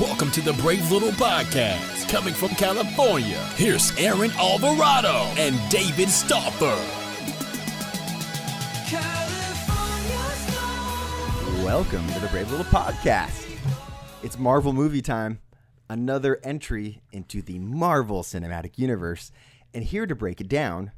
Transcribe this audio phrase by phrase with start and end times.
[0.00, 2.08] Welcome to the Brave Little Podcast.
[2.08, 6.64] Coming from California, here's Aaron Alvarado and David Stauffer.
[11.62, 13.46] Welcome to the Brave Little Podcast.
[14.22, 15.40] It's Marvel movie time,
[15.90, 19.30] another entry into the Marvel Cinematic Universe.
[19.74, 20.92] And here to break it down,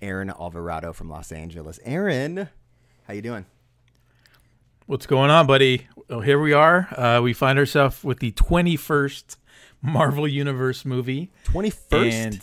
[0.00, 1.80] Aaron Alvarado from Los Angeles.
[1.84, 2.48] Aaron,
[3.08, 3.44] how you doing?
[4.90, 5.86] What's going on, buddy?
[6.08, 6.88] Well, here we are.
[6.98, 9.36] Uh, we find ourselves with the 21st
[9.80, 11.30] Marvel Universe movie.
[11.44, 12.12] 21st?
[12.12, 12.40] And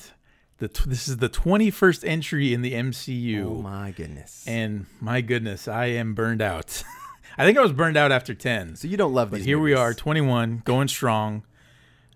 [0.60, 3.44] the t- this is the 21st entry in the MCU.
[3.44, 4.46] oh my goodness.
[4.48, 6.84] And my goodness, I am burned out.
[7.38, 8.77] I think I was burned out after 10.
[8.77, 11.44] so you don't love But these here we are, 21, going strong.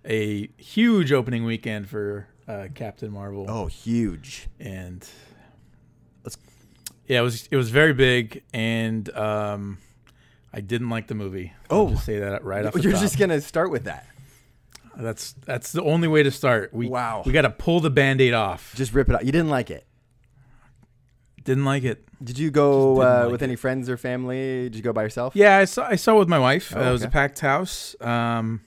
[0.05, 3.47] A huge opening weekend for uh, Captain Marvel.
[3.49, 4.47] Oh, huge.
[4.61, 5.05] and
[6.23, 6.37] Let's-
[7.05, 9.77] yeah, it was it was very big, and um,
[10.53, 11.53] I didn't like the movie.
[11.69, 12.73] Oh, I'll just say that right off.
[12.73, 13.01] The You're top.
[13.01, 14.05] just to start with that.
[14.97, 16.73] That's that's the only way to start.
[16.73, 17.23] We Wow.
[17.25, 18.73] we got to pull the band-aid off.
[18.75, 19.25] Just rip it out.
[19.25, 19.87] You didn't like it.
[21.43, 22.05] Didn't like it.
[22.23, 23.45] Did you go uh, like with it.
[23.45, 24.63] any friends or family?
[24.69, 25.35] Did you go by yourself?
[25.35, 26.73] Yeah, I saw I saw it with my wife.
[26.75, 27.95] Oh, uh, it was a packed house.
[28.01, 28.61] Um,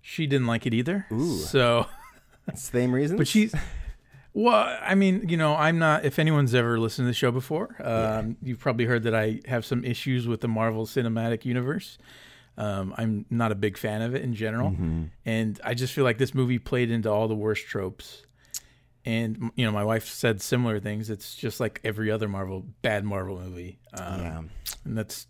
[0.00, 1.06] she didn't like it either.
[1.12, 1.36] Ooh.
[1.38, 1.86] So,
[2.54, 3.18] Same reasons?
[3.18, 3.54] but she's.
[4.38, 6.04] Well, I mean, you know, I'm not.
[6.04, 9.64] If anyone's ever listened to the show before, um, you've probably heard that I have
[9.64, 11.96] some issues with the Marvel Cinematic Universe.
[12.58, 15.04] Um, I'm not a big fan of it in general, Mm-hmm.
[15.24, 18.24] and I just feel like this movie played into all the worst tropes.
[19.06, 21.08] And you know, my wife said similar things.
[21.08, 24.42] It's just like every other Marvel bad Marvel movie, um, Yeah.
[24.84, 25.26] and that's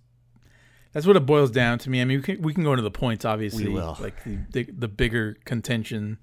[0.92, 2.00] that's what it boils down to me.
[2.00, 3.96] I mean, we can, we can go into the points, obviously, will.
[4.00, 6.18] like the, the the bigger contention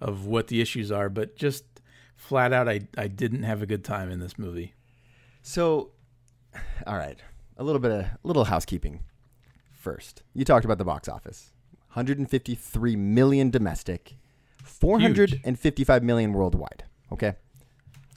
[0.00, 1.64] of what the issues are, but just
[2.18, 4.74] flat out, I I didn't have a good time in this movie.
[5.42, 5.92] So,
[6.86, 7.18] all right,
[7.56, 9.00] a little bit of a little housekeeping.
[9.72, 11.52] First, you talked about the box office:
[11.94, 14.16] 153 million domestic,
[14.62, 16.84] 455 million worldwide.
[17.12, 17.36] Okay,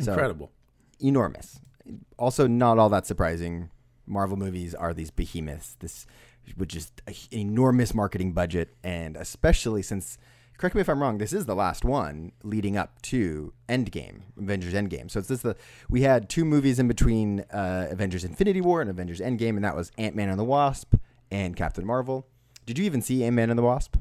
[0.02, 0.52] So, Incredible.
[1.00, 1.60] enormous.
[2.18, 3.70] Also, not all that surprising.
[4.06, 5.76] Marvel movies are these behemoths.
[5.80, 6.06] This,
[6.58, 10.18] which is an enormous marketing budget, and especially since,
[10.62, 14.76] correct me if I'm wrong, this is the last one leading up to Endgame, Avengers
[14.76, 15.10] Endgame.
[15.10, 15.56] So it's this the
[15.90, 19.76] we had two movies in between uh, Avengers Infinity War and Avengers Endgame, and that
[19.76, 20.94] was Ant Man and the Wasp
[21.32, 22.28] and Captain Marvel.
[22.68, 23.98] Did you even see Ant Man and the Wasp?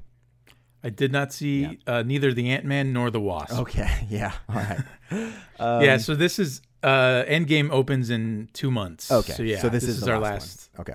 [0.84, 3.58] I did not see uh, neither the Ant Man nor the Wasp.
[3.58, 4.80] Okay, yeah, all right.
[5.58, 9.12] Um, yeah, so this is uh, Endgame opens in two months.
[9.12, 10.32] Okay, so yeah, so this, this, is, is, our last.
[10.32, 10.70] last.
[10.76, 10.80] one.
[10.82, 10.94] Okay.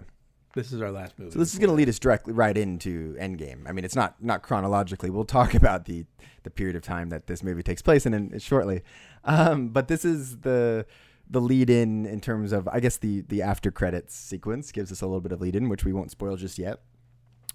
[0.55, 1.31] This is our last movie.
[1.31, 3.67] So this is going to lead us directly right into Endgame.
[3.67, 5.09] I mean, it's not not chronologically.
[5.09, 6.05] We'll talk about the
[6.43, 8.81] the period of time that this movie takes place in, in shortly.
[9.25, 10.85] Um, but this is the
[11.29, 15.01] the lead in in terms of I guess the the after credits sequence gives us
[15.01, 16.79] a little bit of lead in, which we won't spoil just yet.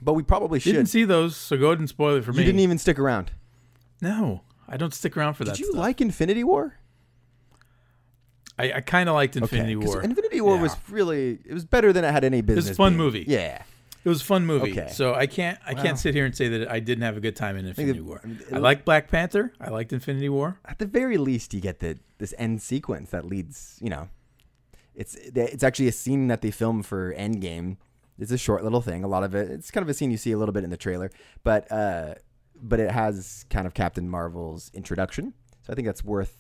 [0.03, 0.73] But we probably should.
[0.73, 2.43] didn't see those, so go ahead and spoil it for you me.
[2.43, 3.33] You didn't even stick around.
[4.01, 5.57] no, I don't stick around for Did that.
[5.57, 5.79] Did you stuff.
[5.81, 6.80] like Infinity War?
[8.61, 10.03] I, I kind of liked Infinity 'cause War.
[10.03, 10.63] Infinity War Yeah.
[10.63, 12.67] was really it was better than it had any business.
[12.67, 12.99] It was a fun being.
[12.99, 13.25] movie.
[13.27, 13.63] Yeah.
[14.03, 14.73] It was a fun movie.
[14.73, 14.89] Okay.
[14.93, 17.37] So I can't I can't sit here and say that I didn't have a good
[17.37, 18.23] time in Infinity it- War.
[18.53, 19.53] I like Black Panther.
[19.61, 20.59] I liked Infinity War.
[20.65, 24.09] at the very least you get the this end sequence that leads you know
[24.95, 27.77] it's it's actually a scene that they film for endgame
[28.19, 30.17] it's a short little thing a lot of it it's kind of a scene you
[30.17, 31.11] see a little bit in the trailer
[31.45, 32.15] but uh
[32.61, 35.33] but it has kind of captain marvel's introduction
[35.63, 36.40] so i think that's worth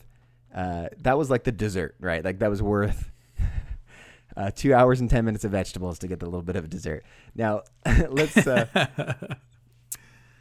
[0.54, 3.10] uh that was like the dessert right like that was worth
[4.36, 6.68] uh, two hours and ten minutes of vegetables to get the little bit of a
[6.68, 7.62] dessert now
[8.08, 8.66] let's uh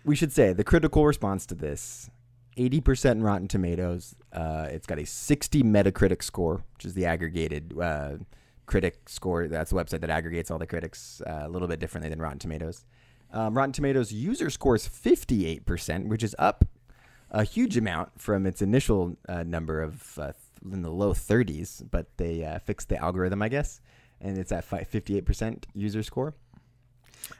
[0.06, 2.09] we should say the critical response to this
[2.59, 4.16] 80% Rotten Tomatoes.
[4.34, 8.18] Uh, it's got a 60 Metacritic score, which is the aggregated uh,
[8.66, 9.47] critic score.
[9.47, 12.40] That's the website that aggregates all the critics uh, a little bit differently than Rotten
[12.40, 12.86] Tomatoes.
[13.31, 16.66] Um, Rotten Tomatoes user scores 58%, which is up
[17.31, 20.31] a huge amount from its initial uh, number of uh,
[20.72, 23.79] in the low 30s, but they uh, fixed the algorithm, I guess,
[24.19, 26.34] and it's at 58% user score.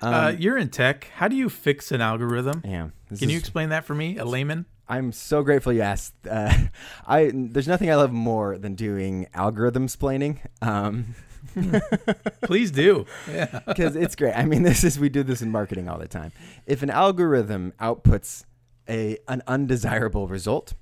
[0.02, 1.10] Um, uh, you're in tech.
[1.16, 2.62] How do you fix an algorithm?
[2.66, 4.66] yeah, Can you explain that for me, a layman?
[4.88, 6.14] I'm so grateful you asked.
[6.30, 6.52] Uh,
[7.08, 10.40] I there's nothing I love more than doing algorithm splaining.
[10.62, 11.16] Um,
[12.44, 13.06] Please do.
[13.32, 13.60] Yeah.
[13.68, 14.34] because it's great.
[14.34, 16.32] I mean, this is we do this in marketing all the time.
[16.66, 18.44] If an algorithm outputs
[18.90, 20.74] a an undesirable result,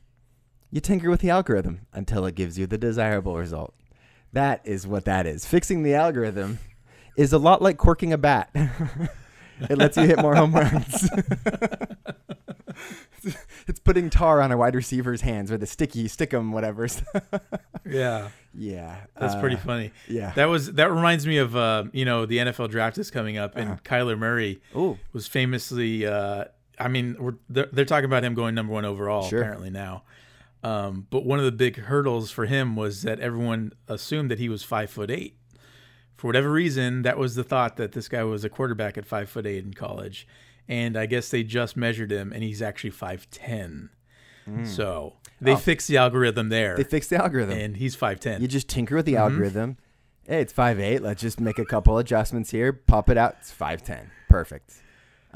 [0.72, 3.74] you tinker with the algorithm until it gives you the desirable result.
[4.34, 5.46] That is what that is.
[5.46, 6.60] Fixing the algorithm
[7.18, 8.50] is a lot like corking a bat.
[9.70, 11.10] it lets you hit more home runs.
[13.68, 16.88] it's putting tar on a wide receiver's hands or the sticky stickum whatever.
[17.90, 18.32] Yeah.
[18.54, 19.94] yeah, That's uh, pretty funny.
[20.10, 20.34] Yeah.
[20.36, 23.56] That was that reminds me of uh, you know the NFL draft is coming up
[23.56, 23.80] and Uh-huh.
[23.86, 25.00] Kyler Murray Ooh.
[25.14, 26.46] was famously uh,
[26.80, 29.42] I mean, we're, they're, they're talking about him going number one overall Sure.
[29.42, 30.04] apparently now.
[30.64, 34.50] Um, but one of the big hurdles for him was that everyone assumed that he
[34.50, 35.38] was five foot eight.
[36.16, 39.30] For whatever reason, that was the thought that this guy was a quarterback at five
[39.30, 40.28] foot eight in college,
[40.68, 43.90] and I guess they just measured him, and he's actually five ten.
[44.64, 47.58] So they fixed the algorithm there, They fixed the algorithm.
[47.58, 48.42] and he's five ten.
[48.42, 49.22] You just tinker with the Mm-hmm.
[49.34, 49.78] algorithm.
[50.26, 51.02] Hey, it's five eight.
[51.04, 52.72] Let's just make a couple adjustments here.
[52.74, 53.36] Pop it out.
[53.40, 54.10] It's five ten.
[54.30, 54.74] Perfect.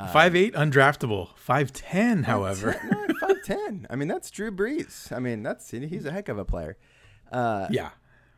[0.08, 1.30] Five eight, undraftable.
[1.36, 2.74] Five ten, however.
[3.22, 3.88] Five ten.
[3.90, 5.12] I mean, that's Drew Brees.
[5.12, 6.78] I mean, that's he's a heck of a player.
[7.32, 7.90] Uh, yeah.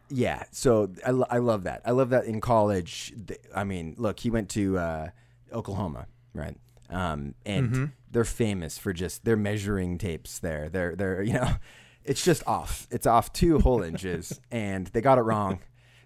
[0.10, 0.44] yeah.
[0.52, 1.82] So I, lo- I love that.
[1.86, 3.14] I love that in college.
[3.28, 5.10] th- I mean, look, he went to uh,
[5.52, 6.56] Oklahoma, right?
[6.90, 7.86] Um, and Mm-hmm.
[8.12, 10.40] they're famous for just their measuring tapes.
[10.40, 11.56] There, they're they're you know,
[12.04, 12.88] it's just off.
[12.92, 15.60] It's off two whole inches, and they got it wrong.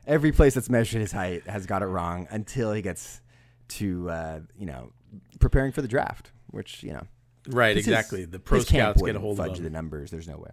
[0.05, 3.21] Every place that's measured his height has got it wrong until he gets
[3.69, 4.93] to uh, you know
[5.39, 7.03] preparing for the draft, which you know
[7.49, 8.25] Right, exactly.
[8.25, 9.63] The pro scouts get a hold of fudge him.
[9.63, 10.11] the numbers.
[10.11, 10.51] There's no way.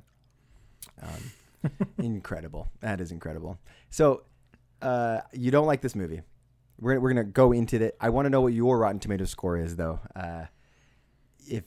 [1.02, 2.68] Um, incredible.
[2.80, 3.58] That is incredible.
[3.90, 4.22] So,
[4.80, 6.22] uh, you don't like this movie.
[6.80, 7.96] We're gonna, we're gonna go into it.
[8.00, 9.98] I want to know what your Rotten Tomatoes score is, though.
[10.14, 10.44] Uh,
[11.48, 11.64] if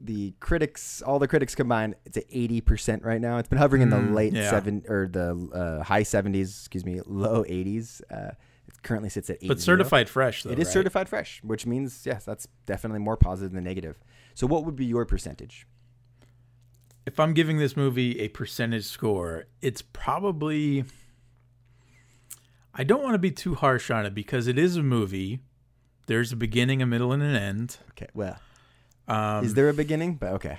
[0.00, 3.38] the critics, all the critics combined, it's at eighty percent right now.
[3.38, 4.50] It's been hovering in the Mm, late yeah.
[4.50, 6.50] seven or the uh, high seventies.
[6.60, 8.02] Excuse me, low eighties.
[8.10, 8.32] Uh,
[8.68, 9.48] it currently sits at eight.
[9.48, 10.50] But certified fresh, though.
[10.50, 10.72] It is right?
[10.72, 13.98] certified fresh, which means yes, that's definitely more positive than negative.
[14.34, 15.66] So, what would be your percentage?
[17.06, 20.84] If I'm giving this movie a percentage score, it's probably.
[22.74, 25.40] I don't want to be too harsh on it because it is a movie.
[26.06, 27.76] There's a beginning, a middle, and an end.
[27.90, 28.36] Okay, well,
[29.06, 30.14] Um, is there a beginning?
[30.16, 30.58] But okay,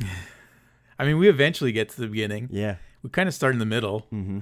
[0.98, 2.48] I mean, we eventually get to the beginning.
[2.52, 2.76] yeah.
[3.02, 4.00] We kind of start in the middle.
[4.12, 4.40] Mm-hmm.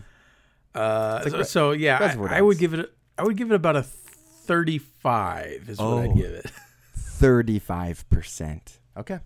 [0.74, 2.80] Uh, like so, Re- so, yeah, I, I would give it.
[2.80, 2.88] A,
[3.18, 5.66] I would give it about a 35.
[5.68, 5.98] Is what Oh.
[5.98, 6.50] I'd give it.
[6.96, 8.78] Thirty-five percent.
[8.96, 9.18] Okay.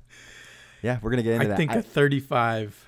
[0.83, 1.55] Yeah, we're gonna get into that.
[1.55, 2.87] I think a 35.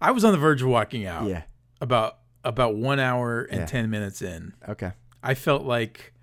[0.00, 1.28] I was on the verge of walking out.
[1.28, 1.42] yeah.
[1.80, 3.66] About about one hour and Yeah.
[3.66, 4.54] 10 minutes in.
[4.68, 4.92] Okay.
[5.22, 6.14] I felt like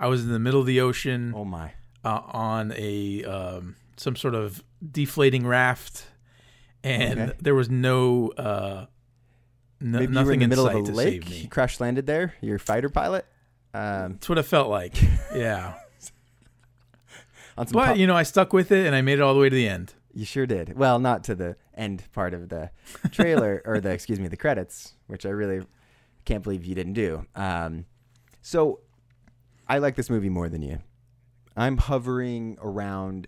[0.00, 1.72] I was in the middle of the ocean Oh my.
[2.04, 4.62] uh, on a um, some sort of
[4.92, 6.06] deflating raft,
[6.82, 7.32] and Okay.
[7.40, 8.86] there was no uh,
[9.80, 11.42] no Maybe you were in the middle of a lake.
[11.42, 12.34] You crash landed there.
[12.40, 13.26] You're a fighter pilot.
[13.74, 14.94] Um, That's what it felt like.
[15.34, 15.74] Yeah,
[17.58, 19.34] on some but pop- you know, I stuck with it and I made it all
[19.34, 19.92] the way to the end.
[20.14, 20.76] You sure did.
[20.76, 22.70] Well, not to the end part of the
[23.12, 25.64] trailer or the excuse me, the credits, which I really
[26.24, 27.26] can't believe you didn't do.
[27.34, 27.84] Um,
[28.40, 28.80] so
[29.68, 30.78] I like this movie more than you.
[31.56, 33.26] I'm hovering around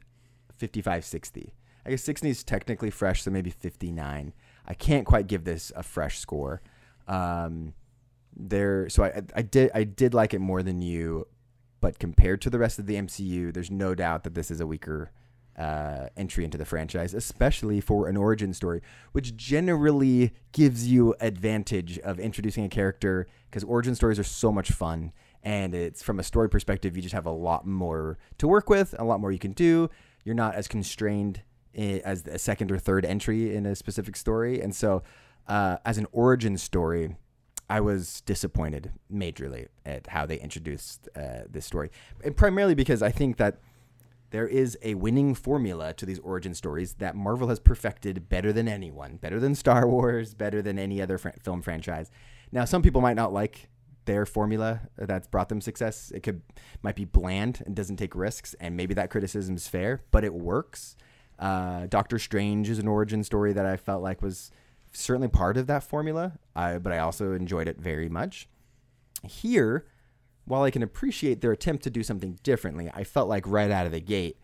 [0.56, 1.52] 55 60.
[1.84, 4.32] I guess 60 is technically fresh, so maybe 59.
[4.70, 6.62] I can't quite give this a fresh score.
[7.08, 7.74] Um,
[8.36, 11.26] there, so I, I did I did like it more than you,
[11.80, 14.68] but compared to the rest of the MCU, there's no doubt that this is a
[14.68, 15.10] weaker
[15.58, 18.80] uh, entry into the franchise, especially for an origin story,
[19.10, 24.70] which generally gives you advantage of introducing a character because origin stories are so much
[24.70, 25.10] fun.
[25.42, 28.94] And it's from a story perspective, you just have a lot more to work with,
[29.00, 29.90] a lot more you can do.
[30.24, 31.42] You're not as constrained
[31.74, 34.60] as a second or third entry in a specific story.
[34.60, 35.02] And so,
[35.46, 37.16] uh, as an origin story,
[37.68, 41.90] I was disappointed majorly at how they introduced uh, this story,
[42.24, 43.60] and primarily because I think that
[44.30, 48.68] there is a winning formula to these origin stories that Marvel has perfected better than
[48.68, 52.10] anyone, better than Star Wars, better than any other fran- film franchise.
[52.52, 53.68] Now, some people might not like
[54.06, 56.10] their formula that's brought them success.
[56.14, 56.42] It could
[56.82, 60.34] might be bland and doesn't take risks, and maybe that criticism is fair, but it
[60.34, 60.96] works.
[61.40, 64.50] Uh, Doctor Strange is an origin story that I felt like was
[64.92, 68.46] certainly part of that formula, I, but I also enjoyed it very much.
[69.22, 69.86] Here,
[70.44, 73.86] while I can appreciate their attempt to do something differently, I felt like right out
[73.86, 74.38] of the gate,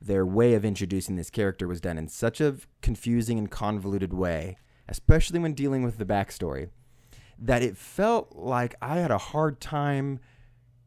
[0.00, 4.58] their way of introducing this character was done in such a confusing and convoluted way,
[4.88, 6.68] especially when dealing with the backstory,
[7.38, 10.18] that it felt like I had a hard time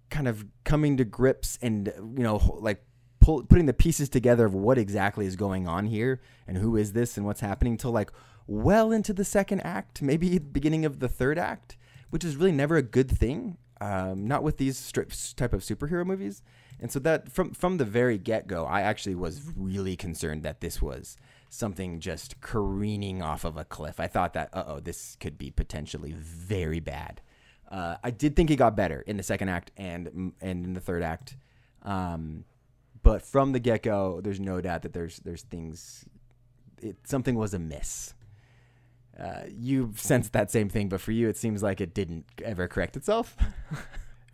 [0.09, 2.83] kind of coming to grips and, you know, like
[3.25, 6.93] pull, putting the pieces together of what exactly is going on here and who is
[6.93, 8.11] this and what's happening until like
[8.45, 11.75] well into the second act, maybe the beginning of the third act,
[12.11, 13.57] which is really never a good thing.
[13.81, 16.41] Um, not with these strips type of superhero movies.
[16.79, 20.61] And so that from from the very get go, I actually was really concerned that
[20.61, 21.17] this was
[21.49, 23.99] something just careening off of a cliff.
[23.99, 27.21] I thought that oh, this could be potentially very bad.
[27.69, 30.79] Uh, I did think it got better in the second act and and in the
[30.79, 31.35] third act,
[31.81, 32.45] um,
[33.05, 36.05] but from the get go, there's no doubt that there's there's things.
[36.81, 38.13] It, something was amiss.
[39.17, 42.67] Uh, you sensed that same thing, but for you, it seems like it didn't ever
[42.67, 43.37] correct itself.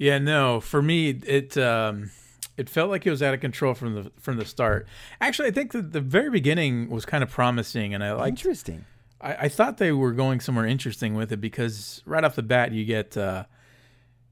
[0.02, 1.56] Yeah, no, for me, it.
[1.60, 2.10] Um,
[2.58, 4.88] it felt like it was out of control from the from the start.
[5.22, 8.40] Actually, I think that the very beginning was kind of promising, and I liked.
[8.40, 8.86] Interesting.
[9.22, 12.72] I, I thought they were going somewhere interesting with it because right off the bat
[12.72, 13.44] you get uh,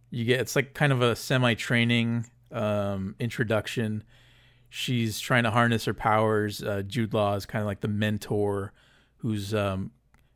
[0.09, 4.03] you get it's like kind of a semi training um, introduction.
[4.69, 6.63] She's trying to harness her powers.
[6.63, 8.71] Uh, Jude Law is kind of like the mentor,
[9.17, 9.91] who's um,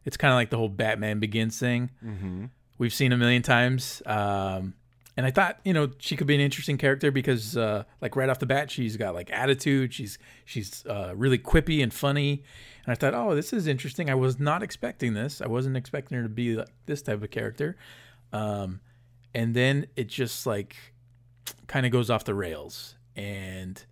[0.05, 1.91] it's kind of like the whole Batman Begins thing.
[2.03, 2.45] Mm-hmm.
[2.77, 4.01] We've seen a million times.
[4.05, 4.73] Um,
[5.15, 8.29] and I thought, you know, she could be an interesting character because, uh, like right
[8.29, 9.93] off the bat, she's got like attitude.
[9.93, 12.43] She's she's uh, really quippy and funny.
[12.85, 14.09] And I thought, oh, this is interesting.
[14.09, 15.39] I was not expecting this.
[15.41, 17.77] I wasn't expecting her to be like this type of character.
[18.33, 18.81] Um,
[19.35, 20.75] and then it just like
[21.67, 23.83] kind of goes off the rails, and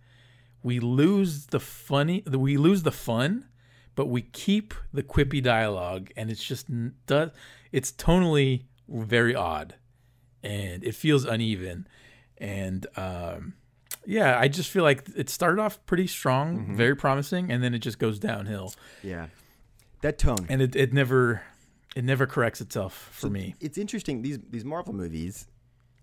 [0.62, 2.22] we lose the funny.
[2.26, 3.46] We lose the fun,
[3.94, 6.66] but we keep the quippy dialogue, and it's just
[7.06, 7.30] does.
[7.72, 9.74] It's tonally very odd
[10.42, 11.86] and it feels uneven.
[12.38, 13.54] And um,
[14.04, 16.76] yeah, I just feel like it started off pretty strong, Mm-hmm.
[16.76, 18.74] very promising, and then it just goes downhill.
[19.02, 19.28] Yeah.
[20.02, 20.46] That tone.
[20.48, 21.42] And it, it never
[21.94, 23.54] it never corrects itself for me.
[23.60, 24.22] It's interesting.
[24.22, 25.46] These these Marvel movies,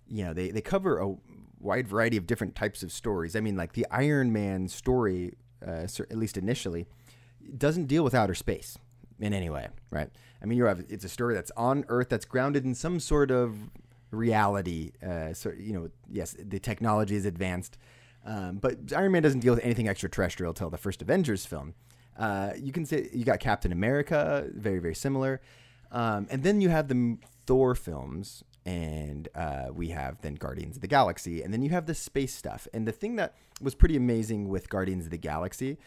[0.07, 1.13] you know, they, they cover a
[1.59, 3.35] wide variety of different types of stories.
[3.35, 5.33] I mean, like the Iron Man story,
[5.65, 6.87] uh, at least initially,
[7.57, 8.77] doesn't deal with outer space
[9.19, 10.09] in any way, right?
[10.41, 13.31] I mean, you have it's a story that's on Earth that's grounded in some sort
[13.31, 13.57] of
[14.11, 14.91] reality.
[15.05, 17.77] Uh, so you know, yes, the technology is advanced,
[18.25, 21.73] um, but Iron Man doesn't deal with anything extraterrestrial till the first Avengers film.
[22.17, 25.41] Uh, you can say you got Captain America, very very similar,
[25.91, 30.81] um, and then you have the Thor films, and uh, we have then Guardians of
[30.81, 32.67] the Galaxy, and then you have the space stuff.
[32.73, 35.77] And the thing that was pretty amazing with Guardians of the Galaxy,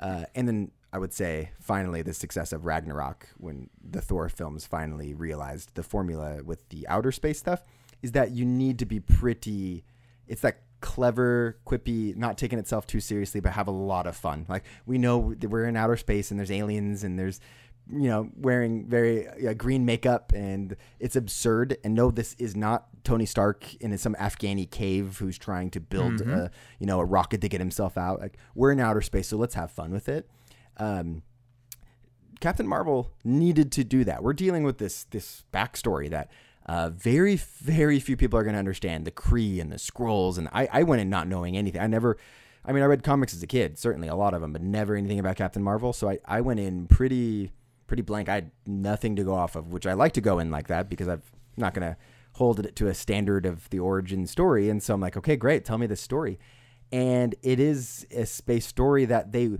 [0.00, 4.66] uh, and then I would say finally the success of Ragnarok when the Thor films
[4.66, 7.62] finally realized the formula with the outer space stuff
[8.02, 9.84] is that you need to be pretty.
[10.26, 14.46] It's that clever, quippy, not taking itself too seriously, but have a lot of fun.
[14.48, 17.40] Like we know that we're in outer space and there's aliens and there's
[17.90, 21.78] you know wearing very uh, green makeup and it's absurd.
[21.84, 26.20] And no, this is not Tony Stark in some Afghani cave who's trying to build
[26.20, 28.20] a you know a rocket to get himself out.
[28.20, 30.28] Like we're in outer space, so let's have fun with it.
[30.76, 31.22] Um,
[32.40, 34.22] Captain Marvel needed to do that.
[34.22, 36.30] We're dealing with this this backstory that
[36.66, 40.38] uh, very very few people are going to understand the Kree and the Skrulls.
[40.38, 41.80] And I, I went in not knowing anything.
[41.80, 42.18] I never,
[42.64, 44.94] I mean, I read comics as a kid, certainly a lot of them, but never
[44.94, 45.92] anything about Captain Marvel.
[45.92, 47.52] So I, I went in pretty
[47.88, 48.28] pretty blank.
[48.28, 50.88] I had nothing to go off of, which I like to go in like that
[50.88, 51.22] because I'm
[51.56, 51.96] not going to
[52.34, 54.70] hold it to a standard of the origin story.
[54.70, 56.38] And so I'm like, okay, great, tell me this story.
[56.92, 59.58] And it is a space story that they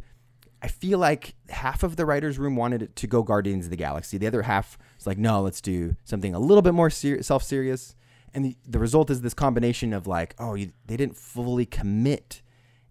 [0.61, 3.77] I feel like half of the writers' room wanted it to go Guardians of the
[3.77, 4.19] Galaxy.
[4.19, 7.95] The other half was like, no, let's do something a little bit more ser- self-serious.
[8.35, 12.43] And the, the result is this combination of like, oh, you, they didn't fully commit,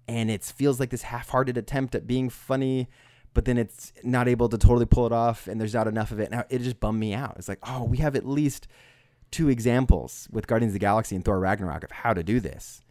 [0.07, 2.87] and it feels like this half-hearted attempt at being funny,
[3.37, 6.19] but then it's not able to totally pull it off, and there's not enough of
[6.19, 6.31] it.
[6.31, 7.35] Now it just bummed me out.
[7.37, 8.67] It's like, oh, we have at least
[9.29, 12.81] two examples with Guardians of the Galaxy and Thor Ragnarok of how to do this,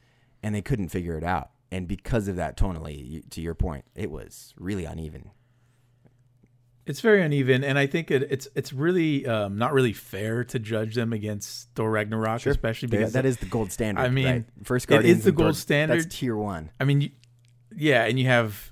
[0.44, 1.50] and they couldn't figure it out.
[1.72, 5.32] And because of that, tonally, to your point, it was really uneven.
[6.86, 10.60] It's very uneven, and I think it, it's it's really um, not really fair to
[10.60, 14.00] judge them against Thor Ragnarok, especially They- because that is the gold standard.
[14.00, 14.44] I mean, right?
[14.62, 16.04] first it is Guardians the gold Thor- standard.
[16.04, 16.70] That's tier one.
[16.78, 17.10] I mean, you,
[17.74, 18.70] yeah, and you have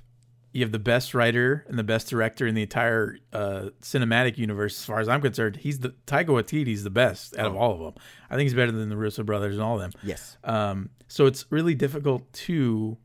[0.55, 4.79] you have the best writer and the best director in the entire uh, cinematic universe.
[4.79, 7.79] As far as I'm concerned, he's the Taika Waititi's the best out of all of
[7.79, 7.93] them.
[8.29, 9.91] I think he's better than the Russo brothers and all of them.
[10.01, 10.37] Yes.
[10.45, 12.97] Um, so it's really difficult to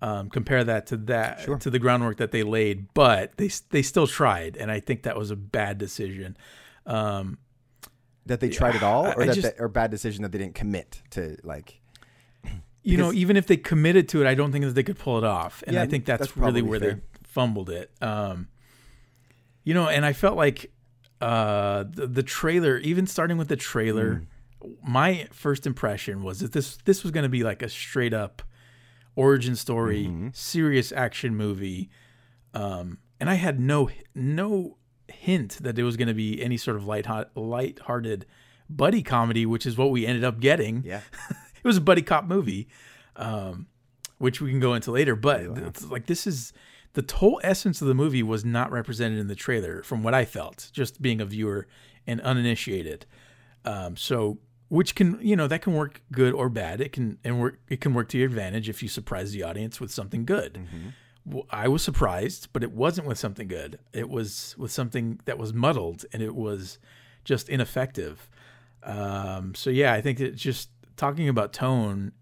[0.00, 1.58] um, compare that to that Sure.
[1.58, 5.16] to the groundwork that they laid, but they they still tried, and I think that
[5.16, 6.36] was a bad decision.
[6.86, 7.38] Um,
[8.26, 10.38] That they tried at all, or I that just- they- or bad decision that they
[10.38, 11.79] didn't commit to like.
[12.82, 15.18] You know, even if they committed to it, I don't think that they could pull
[15.18, 16.94] it off, and Yeah, I think that's, that's really where fair.
[16.94, 17.90] they fumbled it.
[18.00, 18.48] Um,
[19.64, 20.72] you know, and I felt like
[21.20, 24.22] uh, the, the trailer, even starting with the trailer,
[24.62, 24.76] Mm.
[24.86, 28.42] my first impression was that this this was going to be like a straight up
[29.16, 30.28] origin story, Mm-hmm.
[30.32, 31.90] serious action movie,
[32.54, 34.76] um, and I had no no
[35.08, 38.24] hint that it was going to be any sort of light light-hearted
[38.68, 41.00] buddy comedy, which is what we ended up getting Yeah.
[41.62, 42.68] it was a buddy cop movie,
[43.16, 43.66] um,
[44.18, 45.16] which we can go into later.
[45.16, 46.52] But it's like this is
[46.94, 50.24] the whole essence of the movie was not represented in the trailer, from what I
[50.24, 51.66] felt, just being a viewer
[52.06, 53.06] and uninitiated.
[53.64, 54.38] Um, so,
[54.68, 56.80] which can you know that can work good or bad.
[56.80, 57.60] It can and work.
[57.68, 60.58] It can work to your advantage if you surprise the audience with something good.
[61.26, 63.78] Well, I was surprised, but it wasn't with something good.
[63.92, 66.78] It was with something that was muddled and it was
[67.24, 68.30] just ineffective.
[68.82, 72.12] Um, so yeah, I think it just talking about tone,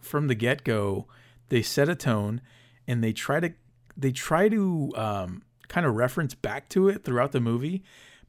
[0.00, 1.06] from the get go,
[1.48, 2.40] they set a tone,
[2.86, 3.52] and they try to
[3.96, 7.84] they try to um, kind of reference back to it throughout the movie,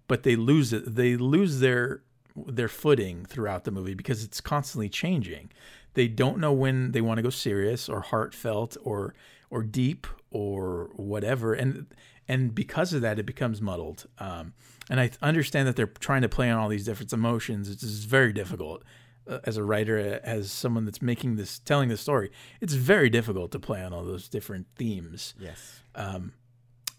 [0.08, 0.96] but they lose it.
[0.96, 2.04] They lose their
[2.36, 5.52] their footing throughout the movie because it's constantly changing.
[5.96, 9.16] They don't know when they want to go serious or heartfelt or
[9.50, 11.88] or deep or whatever, and
[12.28, 14.06] and because of that, it becomes muddled.
[14.20, 14.54] Um,
[14.90, 17.70] and I understand that they're trying to play on all these different emotions.
[17.70, 18.84] It's very difficult
[19.28, 22.32] uh, as a writer, as someone that's making this, telling the story.
[22.62, 25.34] It's very difficult to play on all those different themes.
[25.40, 25.82] Yes.
[25.96, 26.34] Um,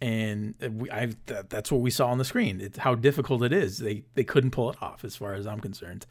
[0.01, 2.61] and we, I, th- that's what we saw on the screen.
[2.61, 3.79] It's how difficult it is.
[3.79, 6.07] They they couldn't pull it off, as far as I'm concerned.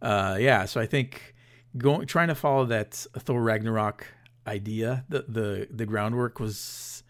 [0.00, 1.34] Uh, yeah, so I think
[1.76, 4.06] going trying to follow that Thor Ragnarok
[4.46, 7.02] idea, the the the groundwork was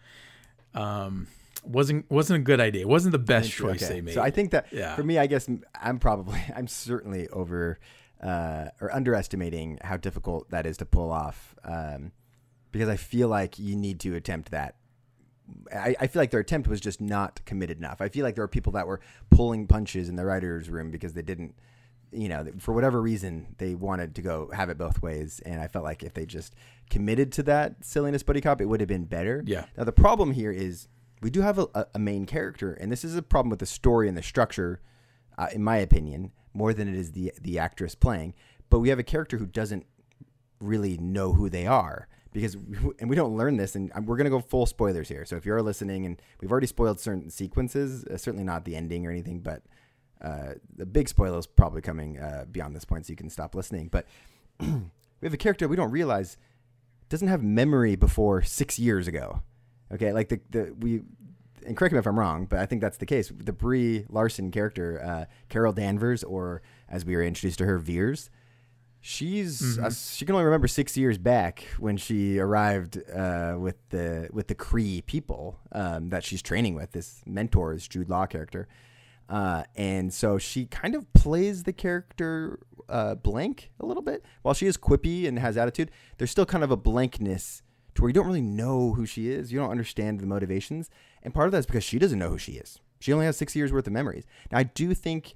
[0.73, 1.27] um
[1.63, 2.81] wasn't wasn't a good idea.
[2.81, 3.95] It wasn't the best choice okay.
[3.95, 4.13] they made.
[4.15, 4.95] So I think that Yeah.
[4.95, 7.79] for me, I guess I'm probably I'm certainly over
[8.21, 12.11] uh, or underestimating how difficult that is to pull off um,
[12.71, 14.75] because I feel like you need to attempt that.
[15.73, 18.01] I, I feel like their attempt was just not committed enough.
[18.01, 18.99] I feel like there were people that were
[19.31, 21.55] pulling punches in the writers' room because they didn't,
[22.11, 25.39] you know, for whatever reason they wanted to go have it both ways.
[25.45, 26.53] And I felt like if they just
[26.89, 29.43] committed to that silliness buddy cop, it would have been better.
[29.45, 29.65] Yeah.
[29.75, 30.87] Now the problem here is
[31.21, 33.65] we do have a, a- a main character, and this is a problem with the
[33.65, 34.81] story and the structure,
[35.37, 38.33] uh, in my opinion, more than it is the the actress playing.
[38.69, 39.85] But we have a character who doesn't
[40.59, 42.55] really know who they are because
[42.99, 45.25] and we don't learn this and we're going to go full spoilers here.
[45.25, 49.05] So if you're listening and we've already spoiled certain sequences uh, certainly not the ending
[49.05, 49.63] or anything but
[50.21, 53.55] uh, the big spoiler is probably coming uh, beyond this point so you can stop
[53.55, 53.87] listening.
[53.87, 54.05] But
[54.59, 54.67] we
[55.23, 56.37] have a character we don't realize
[57.07, 59.41] doesn't have memory before six years ago.
[59.91, 61.01] Okay like the, the we
[61.69, 64.51] and correct me if i'm wrong but i think that's the case the brie larson
[64.51, 68.29] character uh, carol danvers or as we were introduced to her Vers
[69.01, 74.27] She's uh, she can only remember six years back when she arrived uh, with the
[74.33, 76.91] with the Kree people um, that she's training with.
[76.91, 78.67] This mentor is Jude Law character,
[79.29, 84.25] uh, and so she kind of plays the character uh, blank a little bit.
[84.41, 87.63] While she is quippy and has attitude, there's still kind of a blankness
[87.99, 89.51] to where you don't really know who she is.
[89.51, 90.89] You don't understand the motivations,
[91.21, 92.79] and part of that is because she doesn't know who she is.
[93.01, 94.25] She only has six years worth of memories.
[94.51, 95.35] Now, I do think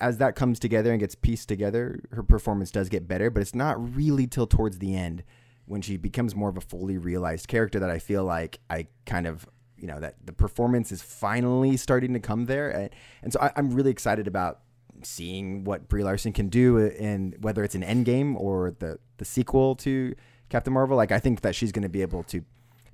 [0.00, 3.54] as that comes together and gets pieced together, her performance does get better, but it's
[3.54, 5.22] not really till towards the end
[5.66, 9.26] when she becomes more of a fully realized character that I feel like I kind
[9.26, 12.70] of, you know, that the performance is finally starting to come there.
[12.70, 12.90] And,
[13.22, 14.60] and so I, I'm really excited about
[15.02, 19.26] seeing what Brie Larson can do uh, and whether it's an Endgame or the, the
[19.26, 20.14] sequel to
[20.48, 20.96] Captain Marvel.
[20.96, 22.42] Like, I think that she's going to be able to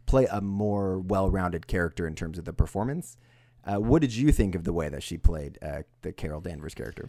[0.07, 3.17] play a more well rounded character in terms of the performance.
[3.65, 6.75] Uh, what did you think of the way that she played uh, the Carol Danvers
[6.75, 7.09] character?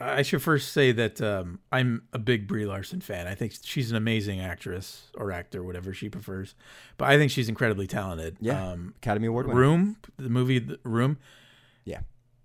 [0.00, 3.26] I should first say that um, I'm a big Brie Larson fan.
[3.26, 6.54] I think she's an amazing actress or actor, whatever she prefers.
[6.98, 8.36] But I think she's incredibly talented.
[8.40, 9.58] Yeah, Um, Academy Award winner.
[9.58, 11.18] Room, the movie The Room,
[11.84, 12.02] Yeah,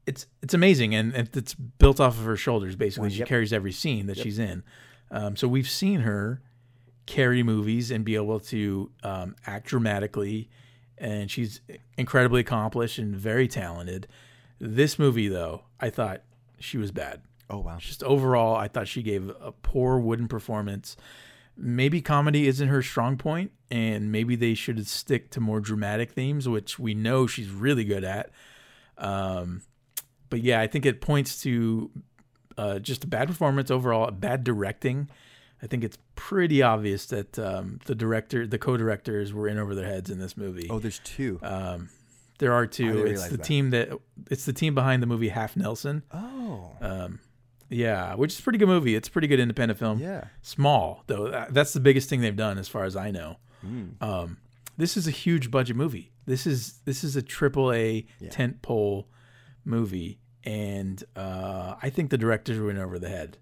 [0.07, 2.75] it's it's amazing, and it's built off of her shoulders.
[2.75, 3.27] Basically, she Yep.
[3.27, 4.63] carries every scene that she's in.
[5.13, 6.41] Um, so we've seen her
[7.05, 10.49] carry movies and be able to um, act dramatically,
[10.97, 11.61] and she's
[11.97, 14.07] incredibly accomplished and very talented.
[14.59, 16.23] This movie, though, I thought
[16.59, 17.21] she was bad.
[17.49, 17.77] Oh wow.
[17.77, 20.97] Just overall, I thought she gave a poor wooden performance.
[21.55, 26.49] Maybe comedy isn't her strong point, and maybe they should stick to more dramatic themes,
[26.49, 28.31] which we know she's really good at.
[28.97, 29.61] Um,
[30.31, 31.91] but yeah, I think it points to
[32.57, 35.09] uh, just a bad performance overall, bad directing.
[35.61, 39.87] I think it's pretty obvious that um, the director, the co-directors, were in over their
[39.87, 40.67] heads in this movie.
[40.69, 41.39] Oh, there's two.
[41.41, 41.89] Um,
[42.39, 43.05] there are two.
[43.05, 43.43] It's the that.
[43.45, 43.89] team that
[44.29, 46.03] it's the team behind the movie Half Nelson.
[46.11, 47.19] oh, Um,
[47.69, 48.93] yeah, which is a pretty good movie.
[48.95, 49.99] It's a pretty good independent film.
[49.99, 50.25] yeah.
[50.41, 51.45] Small though.
[51.49, 53.37] That's the biggest thing they've done as far as I know.
[53.65, 54.01] Mm.
[54.03, 54.37] Um,
[54.77, 56.11] this is a huge budget movie.
[56.25, 58.29] This is this is a triple A Yeah.
[58.29, 59.07] tent pole
[59.63, 63.37] movie, and uh, I think the directors in over the head.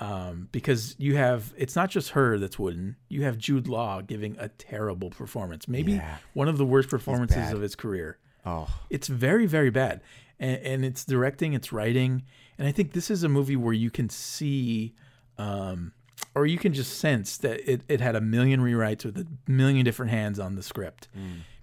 [0.00, 2.96] Um, because you have it's not just her that's wooden.
[3.08, 6.16] You have Jude Law giving a terrible performance, maybe Yeah.
[6.34, 8.18] one of the worst performances of his career.
[8.44, 10.02] Oh, It's very, very bad.
[10.40, 12.24] And, and it's directing, it's writing.
[12.58, 14.94] And I think this is a movie where you can see,
[15.38, 15.92] um,
[16.34, 19.84] or you can just sense that it, it had a million rewrites with a million
[19.84, 21.06] different hands on the script.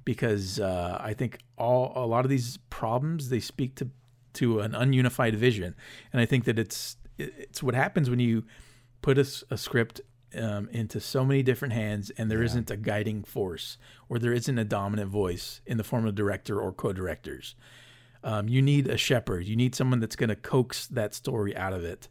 [0.05, 3.89] Because uh, I think all a lot of these problems they speak to
[4.33, 5.75] to an ununified vision,
[6.11, 8.43] and I think that it's it's what happens when you
[9.01, 9.17] put
[9.49, 10.01] a script
[10.35, 13.77] um, into so many different hands and there not a guiding force
[14.09, 17.55] or there isn't a dominant voice in the form of director or co-directors.
[18.23, 19.47] Um, you need a shepherd.
[19.47, 22.07] You need someone that's going to coax that story out of it.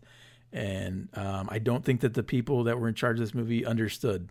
[0.53, 3.65] And um, I don't think that the people that were in charge of this movie
[3.65, 4.31] understood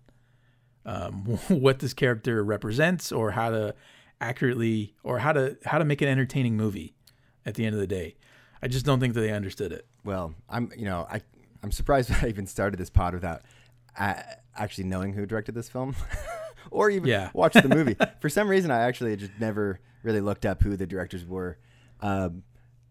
[0.86, 1.14] um,
[1.48, 3.76] what this character represents or how to
[4.22, 6.94] accurately or how to how to make an entertaining movie.
[7.50, 8.16] At the end of the day,
[8.62, 9.86] I just don't think that they understood it.
[10.06, 11.22] Well, I'm you know I
[11.64, 13.42] I'm surprised I even started this pod without
[13.98, 14.14] uh,
[14.56, 15.96] actually knowing who directed this film,
[16.72, 17.32] or even Yeah.
[17.34, 17.96] watched the movie.
[18.22, 21.58] For some reason, I actually just never really looked up who the directors were,
[22.02, 22.44] um,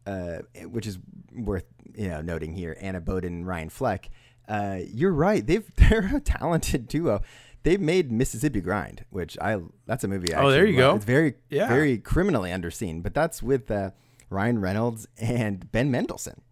[0.07, 0.99] uh, which is
[1.33, 2.77] worth you know noting here.
[2.81, 4.11] Anna Boden and Ryan Fleck.
[4.49, 5.47] Uh, you're right.
[5.47, 7.23] They've they're a talented duo.
[7.65, 10.33] They've made Mississippi Grind, which I that's a movie.
[10.35, 10.97] I Oh, there you go.
[10.97, 11.69] It's very Yeah.
[11.69, 13.91] very criminally underseen, but that's with uh,
[14.31, 16.43] Ryan Reynolds and Ben Mendelsohn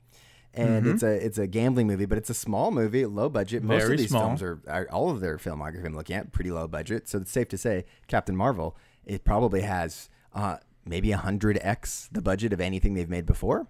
[0.54, 3.62] and it's a it's a gambling movie, but it's a small movie, low budget.
[3.62, 4.22] Most Very of these small.
[4.22, 5.84] films are, are all of their filmography.
[5.84, 8.74] I'm looking at pretty low budget, so it's safe to say Captain Marvel
[9.06, 13.68] it probably has uh, maybe hundred x the budget of anything they've made before.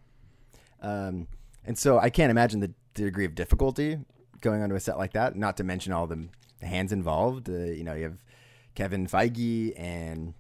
[0.80, 1.28] Um,
[1.64, 3.98] and so I can't imagine the degree of difficulty
[4.40, 5.36] going onto a set like that.
[5.36, 6.28] Not to mention all the,
[6.60, 7.48] the hands involved.
[7.48, 8.24] Uh, you know, you have
[8.74, 10.34] Kevin Feige and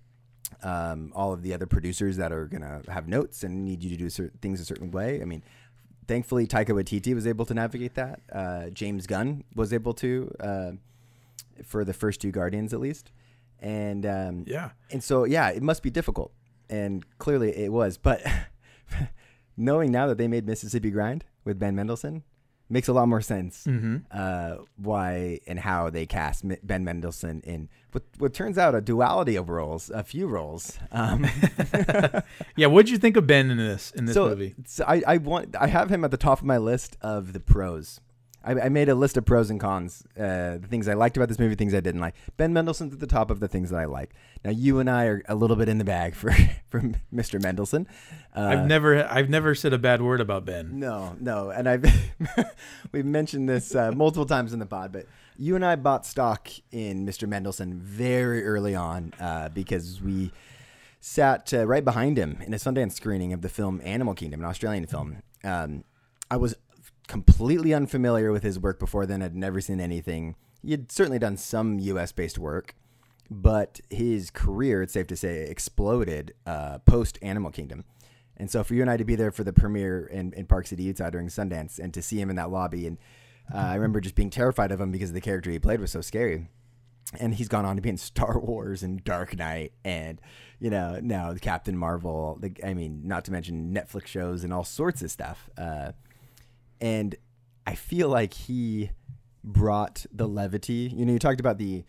[0.62, 3.96] um, all of the other producers that are gonna have notes and need you to
[3.96, 5.20] do certain things a certain way.
[5.22, 5.42] I mean,
[6.06, 8.20] thankfully Taika Waititi was able to navigate that.
[8.32, 10.70] Uh, James Gunn was able to uh,
[11.64, 13.10] for the first two Guardians at least,
[13.60, 14.70] and um, Yeah.
[14.90, 16.32] and so yeah, it must be difficult,
[16.70, 17.96] and clearly it was.
[17.98, 18.22] But
[19.56, 22.22] knowing now that they made Mississippi Grind with Ben Mendelsohn
[22.68, 23.64] makes a lot more sense.
[23.64, 23.96] Mm-hmm.
[24.10, 28.80] Uh, why and how they cast M- Ben Mendelsohn in what what turns out a
[28.80, 30.78] duality of roles, a few roles.
[30.92, 31.26] Um,
[32.56, 32.66] Yeah.
[32.68, 34.54] What'd you think of Ben in this in this so, movie?
[34.66, 37.40] so I, I want I have him at the top of my list of the
[37.40, 38.00] pros.
[38.46, 41.28] I, I made a list of pros and cons, uh, the things I liked about
[41.28, 42.14] this movie, things I didn't like.
[42.36, 44.14] Ben Mendelsohn's at the top of the things that I like.
[44.44, 46.30] Now you and I are a little bit in the bag for
[46.70, 46.80] for
[47.12, 47.42] Mr.
[47.42, 47.88] Mendelsohn.
[48.34, 50.78] Uh, I've never I've never said a bad word about Ben.
[50.78, 51.84] no, no, and I've
[52.92, 55.06] we've mentioned this uh, multiple times in the pod, but
[55.36, 57.28] you and I bought stock in Mr.
[57.28, 60.30] Mendelsohn very early on uh, because we
[61.00, 64.46] sat uh, right behind him in a Sundance screening of the film Animal Kingdom, an
[64.46, 65.22] Australian film.
[65.44, 65.84] Um,
[66.30, 66.56] I was
[67.06, 69.22] completely unfamiliar with his work before then.
[69.22, 70.36] I'd never seen anything.
[70.62, 72.12] He had certainly done some U.S.
[72.12, 72.74] based work,
[73.30, 77.84] but his career, it's safe to say, exploded uh, post Animal Kingdom.
[78.36, 80.66] And so for you and I to be there for the premiere in, in Park
[80.66, 82.98] City, Utah during Sundance and to see him in that lobby, and
[83.52, 86.00] uh, I remember just being terrified of him because the character he played was so
[86.00, 86.48] scary.
[87.20, 90.20] And he's gone on to be in Star Wars and Dark Knight and,
[90.58, 92.38] you know, now Captain Marvel.
[92.40, 95.48] The, I mean, not to mention Netflix shows and all sorts of stuff.
[95.56, 95.92] Uh,
[96.80, 97.14] and
[97.66, 98.90] I feel like he
[99.42, 100.92] brought the levity.
[100.94, 101.84] You know, you talked about the,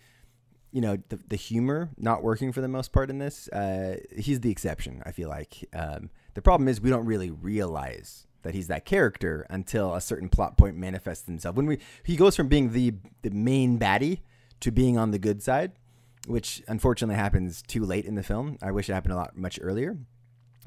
[0.72, 3.48] you know, the, the humor not working for the most part in this.
[3.50, 5.02] Uh, he's the exception.
[5.06, 9.46] I feel like um, the problem is we don't really realize that he's that character
[9.50, 11.56] until a certain plot point manifests himself.
[11.56, 14.20] When we he goes from being the the main baddie
[14.62, 15.74] to being on the good side,
[16.28, 18.58] which unfortunately happens too late in the film.
[18.62, 19.98] I wish it happened a lot much earlier.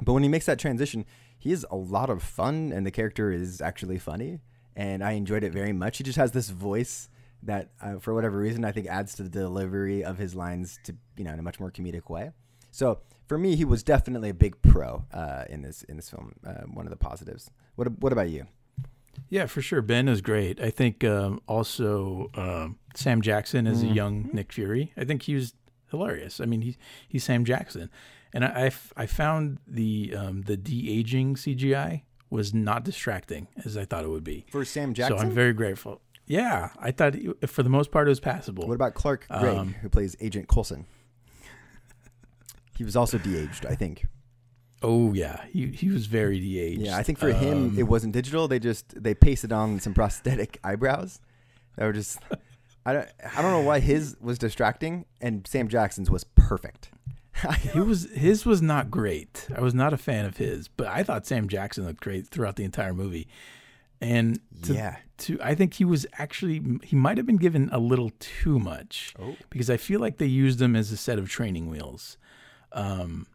[0.02, 1.04] But when he makes that transition,
[1.40, 4.40] he is a lot of fun, and the character is actually funny,
[4.76, 5.96] and I enjoyed it very much.
[5.96, 7.08] He just has this voice
[7.42, 10.94] that, uh, for whatever reason, I think adds to the delivery of his lines to
[11.16, 12.30] you know in a much more comedic way.
[12.70, 16.34] So for me, he was definitely a big pro uh, in this in this film.
[16.46, 17.50] Uh, one of the positives.
[17.76, 18.46] What what about you?
[19.30, 19.80] Yeah, for sure.
[19.80, 20.60] Ben is great.
[20.60, 24.92] I think um, also um, Sam Jackson as a young Nick Fury.
[24.96, 25.54] I think he was
[25.90, 26.40] hilarious.
[26.40, 26.76] I mean, he's
[27.08, 27.90] he's Sam Jackson,
[28.32, 33.48] and I I, f- I found the um, the de aging CGI was not distracting
[33.64, 34.46] as I thought it would be.
[34.50, 35.18] For Sam Jackson.
[35.18, 36.00] So I'm very grateful.
[36.26, 37.16] Yeah, I thought
[37.46, 38.68] for the most part it was passable.
[38.68, 40.86] what about Clark Gregg, Um, who plays Agent Coulson?
[42.76, 44.06] He was also de-aged, I think.
[44.82, 46.82] oh yeah, he he was very de aged.
[46.82, 48.48] Yeah, I think for him it wasn't digital.
[48.48, 51.20] They just they pasted on some prosthetic eyebrows.
[51.76, 52.20] That were just
[52.86, 56.90] I don't I don't know why his was distracting and Sam Jackson's was perfect.
[57.72, 59.46] He was his was not great.
[59.54, 62.56] I was not a fan of his, but I thought Sam Jackson looked great throughout
[62.56, 63.28] the entire movie.
[64.00, 64.96] And to, Yeah.
[65.18, 69.14] to I think he was actually he might have been given a little too much
[69.18, 69.36] Oh.
[69.50, 72.16] because I feel like they used him as a set of training wheels,
[72.72, 73.26] um,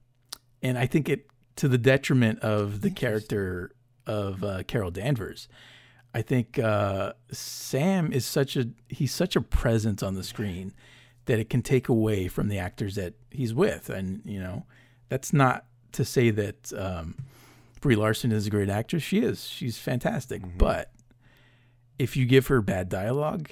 [0.64, 3.72] and I think it to the detriment of the character
[4.08, 5.48] of uh, Carol Danvers.
[6.14, 10.74] I think uh, Sam is such a he's such a presence on the screen
[11.26, 14.66] that it can take away from the actors that he's with, and you know
[15.10, 17.16] that's not to say that um,
[17.82, 19.04] Brie Larson is a great actress.
[19.04, 19.46] She is.
[19.48, 20.42] She's fantastic.
[20.58, 20.92] But
[21.98, 23.52] if you give her bad dialogue,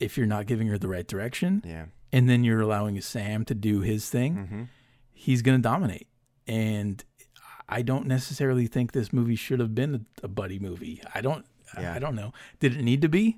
[0.00, 1.86] if you're not giving her the right direction, Yeah.
[2.12, 4.62] and then you're allowing Sam to do his thing, Mm-hmm.
[5.12, 6.08] he's going to dominate.
[6.46, 7.04] And
[7.68, 11.02] I don't necessarily think this movie should have been a, a buddy movie.
[11.14, 11.44] I don't.
[11.78, 11.92] Yeah.
[11.94, 12.32] I don't know.
[12.60, 13.36] Did it need to be?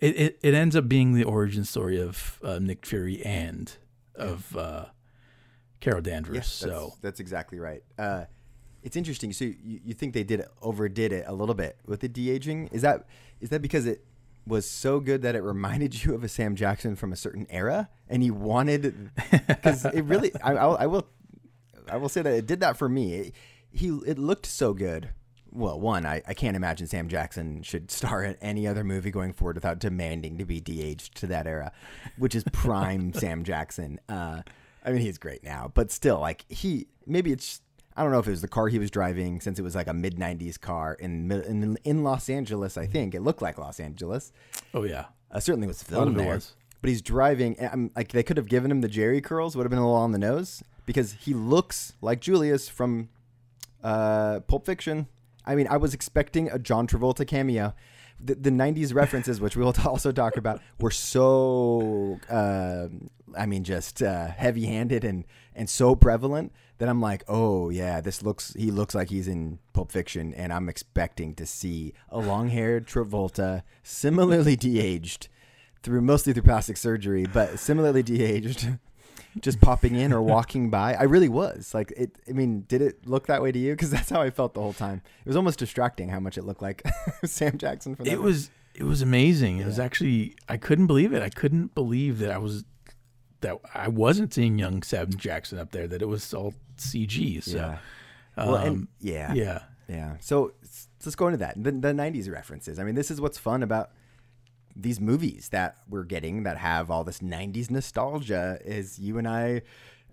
[0.00, 3.72] It it, it ends up being the origin story of uh, Nick Fury and
[4.14, 4.86] of uh,
[5.80, 6.34] Carol Danvers.
[6.34, 7.82] Yes, so that's exactly right.
[7.98, 8.24] Uh,
[8.82, 9.32] it's interesting.
[9.32, 12.30] So you, you think they did it, overdid it a little bit with the de
[12.30, 12.68] aging?
[12.72, 13.06] Is that
[13.40, 14.04] is that because it
[14.46, 17.88] was so good that it reminded you of a Sam Jackson from a certain era,
[18.08, 19.10] and you wanted
[19.46, 21.06] because it really I, I, I will
[21.90, 23.14] I will say that it did that for me.
[23.14, 23.34] It,
[23.70, 25.10] he it looked so good.
[25.52, 29.32] Well, one, I, I can't imagine Sam Jackson should star in any other movie going
[29.32, 31.72] forward without demanding to be de-aged to that era,
[32.16, 33.98] which is prime Sam Jackson.
[34.08, 34.42] Uh,
[34.84, 37.60] I mean, he's great now, but still, like he maybe it's
[37.96, 39.88] I don't know if it was the car he was driving since it was like
[39.88, 42.78] a mid '90s car in in, in Los Angeles.
[42.78, 44.32] I think it looked like Los Angeles.
[44.72, 46.34] oh yeah, Uh, certainly was filmed there.
[46.34, 46.54] was.
[46.80, 47.58] But he's driving.
[47.58, 49.54] and I'm like they could have given him the Jheri curls.
[49.56, 53.10] Would have been a little on the nose because he looks like Julius from
[53.84, 55.06] uh, Pulp Fiction.
[55.50, 57.74] I mean, I was expecting a John Travolta cameo.
[58.22, 62.86] The, the '90s references, which we will also talk about, were so, uh,
[63.36, 68.22] I mean, just uh, heavy-handed and and so prevalent that I'm like, oh yeah, this
[68.22, 68.54] looks.
[68.54, 73.62] He looks like he's in Pulp Fiction, and I'm expecting to see a long-haired Travolta,
[73.82, 75.28] similarly de-aged
[75.82, 78.78] through mostly through plastic surgery, but similarly de-aged,
[79.38, 80.94] just popping in or walking by.
[80.94, 82.16] I really was like it.
[82.28, 83.72] I mean, did it look that way to you?
[83.72, 85.02] Because that's how I felt the whole time.
[85.24, 86.82] It was almost distracting how much it looked like
[87.24, 88.12] Sam Jackson For that.
[88.12, 89.58] it was it was amazing.
[89.58, 91.22] It was actually I couldn't believe it.
[91.22, 92.64] I couldn't believe that I was
[93.40, 95.86] that I wasn't seeing young Sam Jackson up there.
[95.86, 97.42] That it was all CG.
[97.42, 97.78] So yeah.
[98.36, 99.62] Well, and um, yeah, yeah.
[99.88, 100.16] yeah.
[100.20, 100.52] So
[101.04, 101.62] let's go into that.
[101.62, 102.78] The, the '90s references.
[102.78, 103.90] I mean, this is what's fun about
[104.76, 109.62] these movies that we're getting that have all this 90s nostalgia is you and I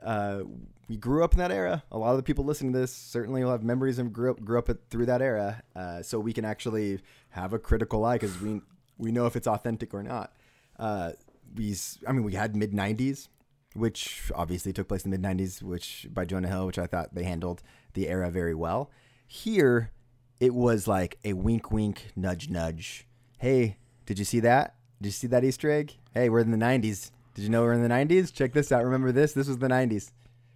[0.04, 0.43] uh,
[0.88, 1.84] we grew up in that era.
[1.91, 4.43] A lot of the people listening to this certainly will have memories and grew up
[4.43, 5.63] grew up through that era.
[5.76, 8.62] Uh, so we can actually have a critical eye because we
[8.98, 10.34] we know if it's authentic or not.
[10.80, 11.12] Uh,
[11.54, 13.30] these, I mean, we had mid 90s,
[13.74, 17.13] which obviously took place in the mid 90s, which by Jonah Hill, which I thought
[17.13, 17.62] they handled
[17.93, 18.91] the era very well.
[19.26, 19.91] Here,
[20.39, 23.08] it was like a wink, wink, nudge, nudge.
[23.39, 24.74] Hey, did you see that?
[25.00, 25.93] Did you see that Easter egg?
[26.15, 27.12] Hey, we're in the 90s.
[27.36, 28.34] Did you know we're in the 90s?
[28.34, 28.84] Check this out.
[28.84, 29.34] Remember this?
[29.34, 30.10] This was the 90s.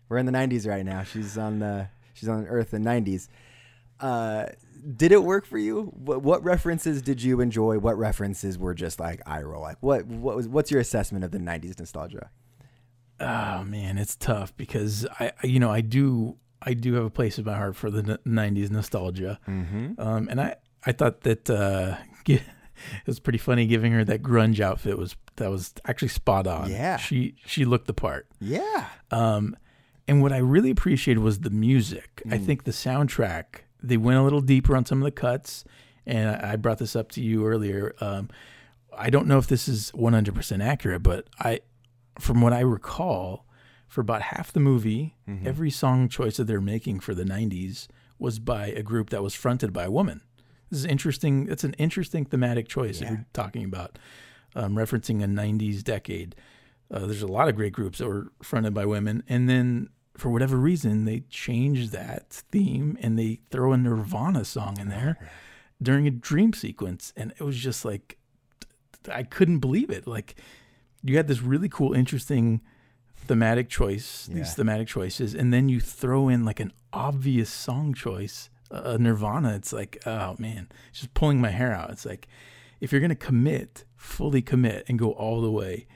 [0.10, 1.04] We're in the 90s right now.
[1.04, 3.28] She's on the she's on Earth in 90s.
[4.00, 4.48] Uh,
[4.98, 5.84] did it work for you?
[5.94, 7.78] What, what references did you enjoy?
[7.78, 9.62] What references were just like eye roll?
[9.62, 12.32] Like what what was what's your assessment of the 90s nostalgia?
[13.20, 17.38] Oh man, it's tough because I, you know, I do, I do have a place
[17.38, 20.02] in my heart for the '90s nostalgia, Mm-hmm.
[20.02, 20.56] um, and I,
[20.88, 21.98] I thought that uh,
[23.02, 26.70] it was pretty funny giving her that grunge outfit was that was actually spot on.
[26.70, 26.98] Yeah.
[26.98, 28.28] she she looked the part.
[28.40, 28.88] Yeah.
[29.12, 29.56] Um,
[30.08, 32.22] and what I really appreciated was the music.
[32.30, 35.64] I think the soundtrack, they went a little deeper on some of the cuts.
[36.06, 37.94] And I brought this up to you earlier.
[38.02, 38.30] Um,
[38.98, 41.62] I don't know if this is 100% accurate, but I,
[42.20, 43.46] from what I recall,
[43.88, 45.16] for about half the movie,
[45.46, 47.88] every song choice that they're making for the 90s
[48.20, 50.22] was by a group that was fronted by a woman.
[50.72, 51.48] This is interesting.
[51.52, 54.00] It's an interesting thematic choice if you're talking about
[54.56, 56.34] um, referencing a 90s decade.
[56.90, 60.30] Uh, there's a lot of great groups that were fronted by women, and then for
[60.30, 65.18] whatever reason, they changed that theme and they throw a Nirvana song in there
[65.82, 68.18] during a dream sequence, and it was just like
[69.12, 70.06] I couldn't believe it.
[70.08, 70.36] Like
[71.04, 72.62] you had this really cool, interesting
[73.16, 74.36] thematic choice, Yeah.
[74.40, 79.56] these thematic choices, and then you throw in like an obvious song choice, uh, Nirvana.
[79.56, 81.90] It's like, oh man, it's just pulling my hair out.
[81.92, 82.28] It's like
[82.80, 85.88] if you're gonna commit, fully commit, and go all the way,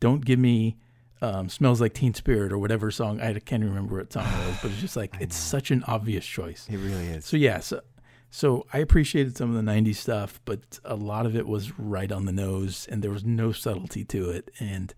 [0.00, 0.78] don't give me.
[1.20, 4.56] Um, smells like Teen Spirit or whatever song I can't remember what song it was,
[4.60, 6.66] but it's just like it's such an obvious choice.
[6.68, 7.24] It really is.
[7.24, 7.80] So yeah, so,
[8.28, 12.10] so I appreciated some of the '90s stuff, but a lot of it was right
[12.10, 14.92] on the nose, and there was no subtlety to it, and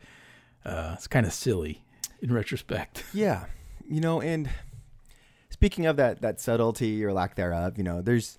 [0.64, 1.85] uh, it's kind of silly
[2.23, 3.05] in retrospect.
[3.12, 3.44] Yeah,
[3.87, 4.49] you know, and
[5.64, 8.38] speaking of that that subtlety or lack thereof, you know, there's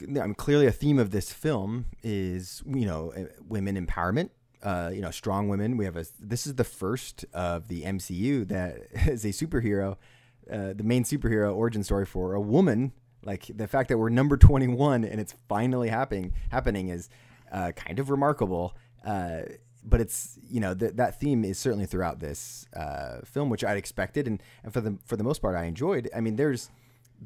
[0.00, 4.30] I mean, clearly a theme of this film is you know uh, women empowerment.
[4.62, 5.76] Uh, you know, strong women.
[5.76, 6.06] We have a.
[6.18, 9.98] This is the first of the MCU that is a superhero,
[10.50, 12.92] uh, the main superhero origin story for a woman.
[13.22, 17.10] Like the fact that we're number twenty one and it's finally happening happening is
[17.52, 18.74] uh, kind of remarkable.
[19.84, 23.76] But it's you know th- that theme is certainly throughout this uh, film, which I'd
[23.76, 26.10] expected, and, and for the for the most part, I enjoyed.
[26.14, 26.70] I mean, there's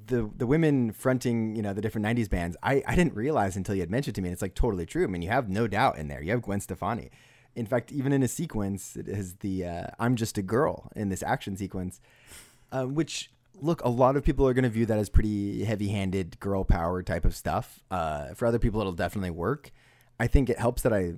[0.06, 3.74] the the women fronting you know the different 90s bands I, I didn't realize until
[3.74, 5.98] you had mentioned to me it's like totally true i mean you have no doubt
[5.98, 7.10] in there you have gwen stefani
[7.54, 11.10] in fact even in a sequence it is the uh, i'm just a girl in
[11.10, 12.00] this action sequence
[12.72, 13.30] uh, which
[13.62, 17.02] look, a lot of people are going to view that as pretty heavy-handed girl power
[17.02, 17.80] type of stuff.
[17.90, 19.70] Uh, for other people, it'll definitely work.
[20.18, 21.14] I think it helps that I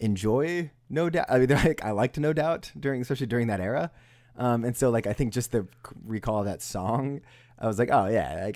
[0.00, 1.26] enjoy No Doubt.
[1.28, 3.90] I mean, like, I liked No Doubt during, especially during that era.
[4.36, 5.66] Um, and so, like, I think just the
[6.04, 7.20] recall of that song,
[7.58, 8.50] I was like, oh yeah,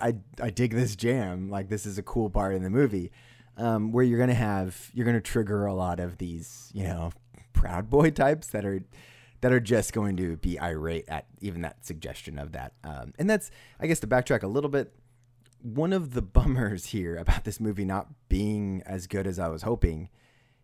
[0.00, 1.50] I, I, I dig this jam.
[1.50, 3.12] Like, this is a cool part in the movie.
[3.58, 7.12] Um, where you're gonna have, you're gonna trigger a lot of these, you know,
[7.52, 8.82] proud boy types that are
[9.42, 12.72] that are just going to be irate at even that suggestion of that.
[12.84, 14.94] Um, and that's, I guess, to backtrack a little bit,
[15.60, 19.62] one of the bummers here about this movie not being as good as I was
[19.62, 20.08] hoping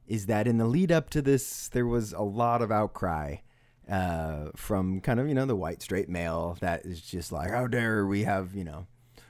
[0.09, 3.37] is that in the lead up to this, there was a lot of outcry
[3.89, 7.67] uh, from kind of, you know, the white straight male that is just like, how
[7.67, 8.87] dare we have, you know,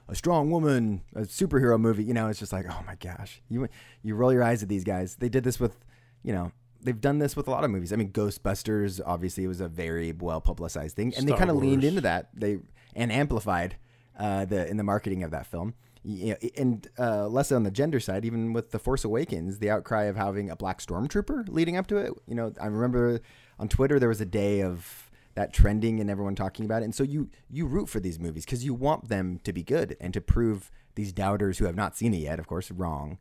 [0.08, 2.04] a strong woman, a superhero movie.
[2.04, 3.68] You know, it's just like, oh my gosh, you
[4.02, 5.16] you roll your eyes at these guys.
[5.16, 5.84] They did this with,
[6.22, 7.92] you know, they've done this with a lot of movies.
[7.92, 11.56] I mean, Ghostbusters obviously was a very well publicized thing, and Star they kind of
[11.56, 12.30] leaned into that.
[12.34, 12.58] They
[12.94, 13.76] and amplified
[14.18, 15.74] uh, the in the marketing of that film.
[16.02, 19.70] You know, and uh, less on the gender side, even with the Force Awakens, the
[19.70, 22.12] outcry of having a black stormtrooper leading up to it.
[22.26, 23.20] You know, I remember
[23.58, 26.86] on Twitter there was a day of that trending and everyone talking about it.
[26.86, 29.96] And so you you root for these movies because you want them to be good
[30.00, 33.18] and to prove these doubters who have not seen it yet, of course, wrong.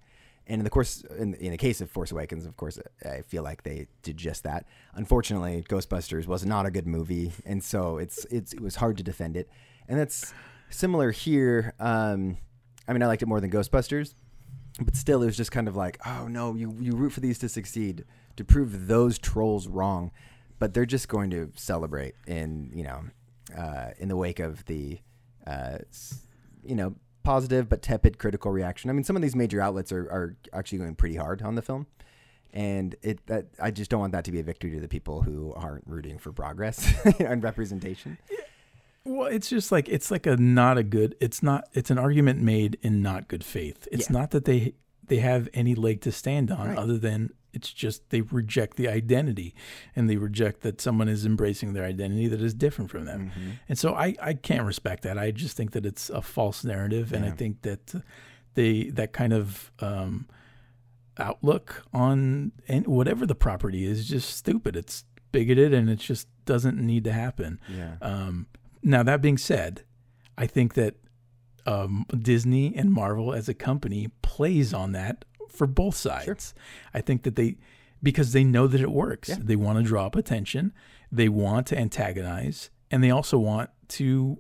[0.48, 3.44] And in the course, in, in the case of Force Awakens, of course, I feel
[3.44, 4.66] like they did just that.
[4.94, 9.04] Unfortunately, Ghostbusters was not a good movie, and so it's it's it was hard to
[9.04, 9.50] defend it.
[9.88, 10.34] And that's
[10.70, 11.74] similar here.
[11.80, 12.38] Um,
[12.88, 14.14] I mean, I liked it more than Ghostbusters,
[14.80, 17.40] but still, it was just kind of like, oh no, you you root for these
[17.40, 20.12] to succeed to prove those trolls wrong,
[20.60, 23.04] but they're just going to celebrate in you know
[23.58, 25.00] uh, in the wake of the
[25.46, 25.80] uh,
[26.64, 28.90] you know positive but tepid critical reaction.
[28.90, 31.62] I mean, some of these major outlets are, are actually going pretty hard on the
[31.62, 31.88] film,
[32.54, 35.24] and it that I just don't want that to be a victory to the people
[35.24, 38.18] who aren't rooting for progress and representation.
[39.08, 41.16] Well, it's just like it's like a not a good.
[41.22, 41.68] It's not.
[41.74, 43.88] It's an argument made in not good faith.
[43.92, 44.18] It's Yeah.
[44.20, 44.74] not that they
[45.08, 46.78] they have any leg to stand on Right.
[46.78, 49.56] other than it's just they reject the identity
[49.96, 53.32] and they reject that someone is embracing their identity that is different from them.
[53.32, 53.50] Mm-hmm.
[53.70, 55.18] And so I I can't respect that.
[55.18, 57.96] I just think that it's a false narrative, and I think that
[58.56, 60.28] they that kind of um,
[61.18, 64.76] outlook on and whatever the property is just stupid.
[64.76, 67.60] It's bigoted, and it just doesn't need to happen.
[67.70, 67.96] Yeah.
[68.02, 68.48] Um,
[68.88, 69.84] now that being said,
[70.38, 70.96] I think that
[71.66, 76.54] um, Disney and Marvel as a company plays on that for both sides.
[76.94, 77.58] I think that they
[78.02, 79.30] because they know that it works.
[79.30, 79.38] Yeah.
[79.40, 80.72] They want to draw up attention.
[81.12, 84.38] They want to antagonize, and they also want to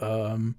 [0.00, 0.56] um,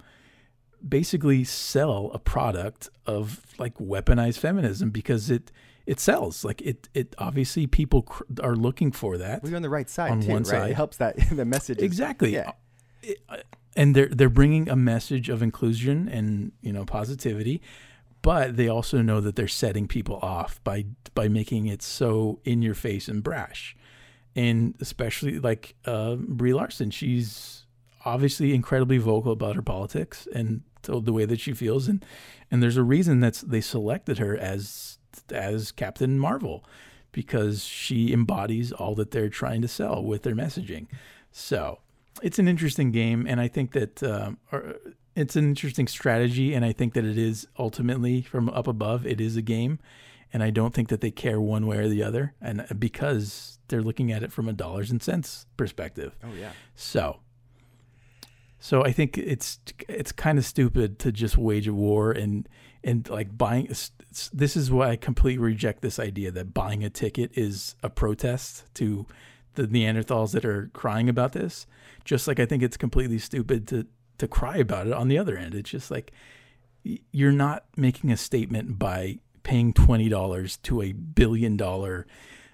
[0.88, 5.52] basically sell a product of like weaponized feminism because it
[5.86, 6.44] it sells.
[6.46, 9.44] Like it it obviously people cr- are looking for that.
[9.44, 10.48] We're on the right side On too, one right?
[10.48, 10.72] side.
[10.72, 11.78] It helps that the message.
[11.80, 12.34] is- Exactly.
[12.34, 12.52] Yeah.
[13.76, 17.62] And they're they're bringing a message of inclusion and you know positivity,
[18.22, 22.62] but they also know that they're setting people off by by making it so in
[22.62, 23.76] your face and brash,
[24.36, 27.66] and especially like uh, Brie Larson, she's
[28.06, 32.06] obviously incredibly vocal about her politics and the way that she feels, and
[32.50, 35.00] and there's a reason that they selected her as
[35.32, 36.64] as Captain Marvel
[37.12, 40.88] because she embodies all that they're trying to sell with their messaging.
[41.32, 41.80] So
[42.22, 44.76] it's an interesting game, and I think that um, or,
[45.16, 49.22] it's an interesting strategy, and I think that it is ultimately from up above, it
[49.22, 49.80] is a game,
[50.34, 53.60] and I don't think that they care one way or the other, and uh, because
[53.68, 56.16] they're looking at it from a dollars and cents perspective.
[56.24, 56.52] Oh yeah.
[56.76, 57.20] So,
[58.60, 62.48] so I think it's it's kind of stupid to just wage a war and
[62.84, 63.74] and like buying.
[64.34, 68.66] This is why I completely reject this idea that buying a ticket is a protest
[68.76, 69.06] to
[69.56, 71.66] the Neanderthals that are crying about this.
[72.04, 73.86] Just like I think it's completely stupid to
[74.18, 75.56] to cry about it on the other end.
[75.56, 76.12] It's just like
[77.12, 82.06] you're not making a statement by paying twenty dollars to a billion dollar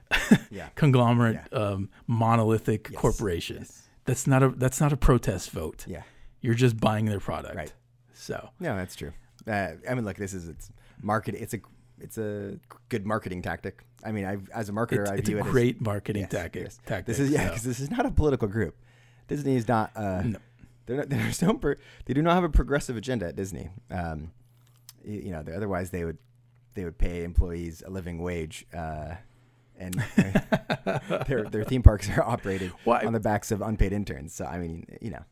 [0.51, 0.69] Yeah.
[0.75, 3.57] conglomerate um, monolithic corporation.
[3.59, 3.87] yes.
[4.05, 5.85] That's not a that's not a protest vote.
[5.87, 6.03] Yeah.
[6.41, 7.55] You're just buying their product.
[7.55, 7.73] Right.
[8.13, 9.13] So No, that's true.
[9.47, 10.69] Uh, I mean, look, this is it's
[11.01, 11.35] market.
[11.35, 11.59] It's a
[12.01, 12.57] it's a
[12.89, 13.83] good marketing tactic.
[14.03, 16.21] I mean, I as a marketer, it's, I it's view a it as great marketing
[16.23, 16.63] Yes, tactic.
[16.63, 16.79] yes.
[16.85, 17.05] tactic.
[17.05, 17.47] This is yeah, so.
[17.49, 18.75] because this is not a political group.
[19.27, 19.91] Disney is not.
[19.95, 20.39] Uh, No.
[20.87, 21.09] They're not.
[21.09, 21.53] There's no.
[21.53, 21.75] Per,
[22.05, 23.69] they do not have a progressive agenda at Disney.
[23.89, 24.31] Um,
[25.05, 26.17] y- you know, otherwise they would
[26.73, 28.65] they would pay employees a living wage.
[28.73, 29.15] Uh,
[29.77, 29.93] and
[31.27, 34.33] their their theme parks are operated Well, on the backs of unpaid interns.
[34.33, 35.23] So I mean, you know,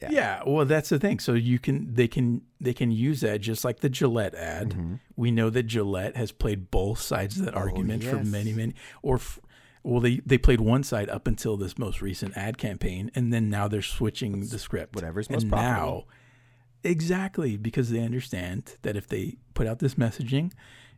[0.00, 0.10] yeah.
[0.10, 1.18] Yeah, well, that's the thing.
[1.20, 4.98] So you can they can they can use that just like the Gillette ad.
[5.16, 8.16] We know that Gillette has played both sides of that argument for Mm-hmm.
[8.16, 8.32] Oh, yes.
[8.32, 8.74] many many.
[9.02, 9.38] Or f-
[9.82, 13.48] Well, they they played one side up until this most recent ad campaign, and then
[13.50, 14.94] now they're switching the script.
[14.94, 16.06] whatever's most and profitable.
[16.84, 20.52] now, exactly because they understand that if they put out this messaging,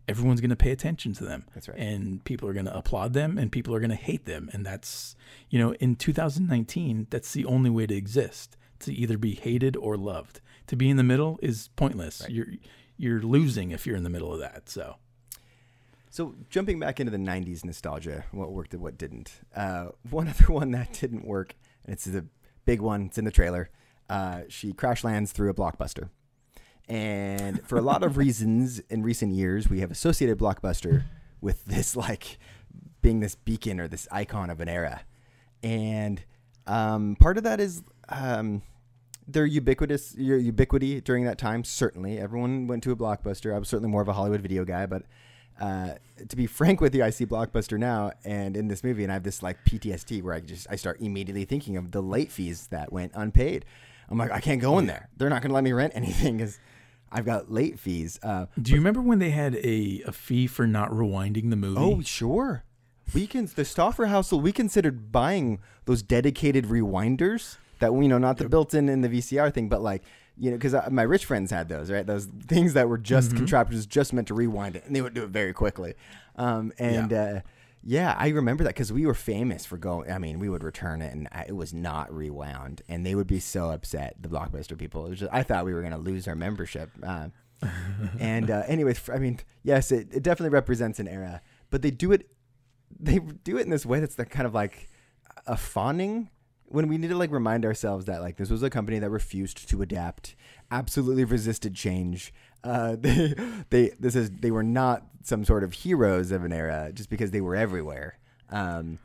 [0.08, 1.44] everyone's going to pay attention to them.
[1.54, 1.78] That's right.
[1.78, 4.64] And people are going to applaud them, and people are going to hate them, and
[4.66, 5.16] that's
[5.50, 9.96] you know in 2019, that's the only way to exist to either be hated or
[9.96, 10.40] loved.
[10.68, 12.24] To be in the middle is pointless.
[12.28, 12.46] You're
[12.96, 14.68] you're losing if you're in the middle of that.
[14.68, 14.96] So.
[16.10, 19.32] So jumping back into the '90s nostalgia, what worked and what didn't.
[19.56, 22.26] Uh, one other one that didn't work, and it's the
[22.64, 23.06] big one.
[23.06, 23.70] It's in the trailer.
[24.10, 26.10] Uh, she crash lands through a blockbuster,
[26.86, 31.04] and for a lot of reasons, in recent years, we have associated blockbuster
[31.40, 32.38] with this like
[33.00, 35.02] being this beacon or this icon of an era,
[35.62, 36.24] and
[36.66, 37.82] um, part of that is.
[38.10, 38.62] Um,
[39.26, 42.18] their ubiquitous your ubiquity during that time certainly.
[42.18, 43.54] Everyone went to a blockbuster.
[43.54, 45.02] I was certainly more of a hollywood video guy but
[45.60, 45.94] uh,
[46.28, 49.14] to be frank with you i see blockbuster now and in this movie and i
[49.14, 52.68] have this like ptsd where i just i start immediately thinking of the late fees
[52.68, 53.64] that went unpaid.
[54.08, 55.08] I'm like i can't go in there.
[55.16, 56.58] They're not going to let me rent anything because
[57.12, 60.66] i've got late fees uh, Do you remember when they had a, a fee for
[60.66, 61.78] not rewinding the movie?
[61.78, 62.64] oh sure.
[63.14, 68.38] We can the Stauffer household we considered buying those dedicated rewinders that you know not
[68.38, 70.02] the built-in in the VCR thing but like
[70.38, 72.06] you know because my rich friends had those right?
[72.06, 73.38] Those things that were just Mm-hmm.
[73.38, 75.94] contraptions just meant to rewind it and they would do it very quickly.
[76.36, 77.40] Um, and uh,
[77.84, 81.02] yeah I remember that because we were famous for going I mean we would return
[81.02, 84.78] it and I, it was not rewound and they would be so upset the blockbuster
[84.78, 85.04] people.
[85.06, 87.28] It was just, I thought we were gonna lose our membership uh,
[88.18, 92.12] and uh, anyways I mean yes it, it definitely represents an era but they do
[92.12, 92.28] it
[92.98, 94.88] they do it in this way that's the kind of like
[95.46, 96.30] a fawning
[96.72, 99.68] when we need to like remind ourselves that like this was a company that refused
[99.68, 100.34] to adapt
[100.70, 102.32] absolutely resisted change
[102.64, 103.34] uh they
[103.70, 107.30] they this is they were not some sort of heroes of an era just because
[107.30, 108.18] they were everywhere
[108.50, 108.98] um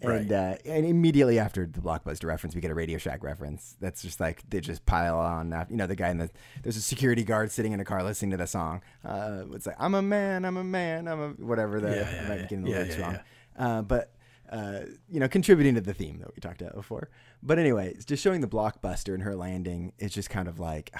[0.00, 0.32] and Right.
[0.32, 3.74] uh, and immediately after the blockbuster reference, we get a Radio Shack reference.
[3.80, 5.52] That's just like they just pile on.
[5.54, 6.28] af- You know, the guy in the
[6.62, 8.82] there's a security guard sitting in a car listening to the song.
[9.02, 12.12] Uh, it's like I'm a man, I'm a man, I'm a whatever the Yeah, I
[12.22, 12.46] yeah, might be yeah.
[12.48, 13.12] getting the Yeah, lyrics yeah, wrong.
[13.58, 13.66] yeah.
[13.66, 14.12] Uh, but
[14.50, 17.08] uh, you know, contributing to the theme that we talked about before.
[17.42, 19.92] But anyway, just showing the blockbuster and her landing.
[19.98, 20.94] It's just kind of like,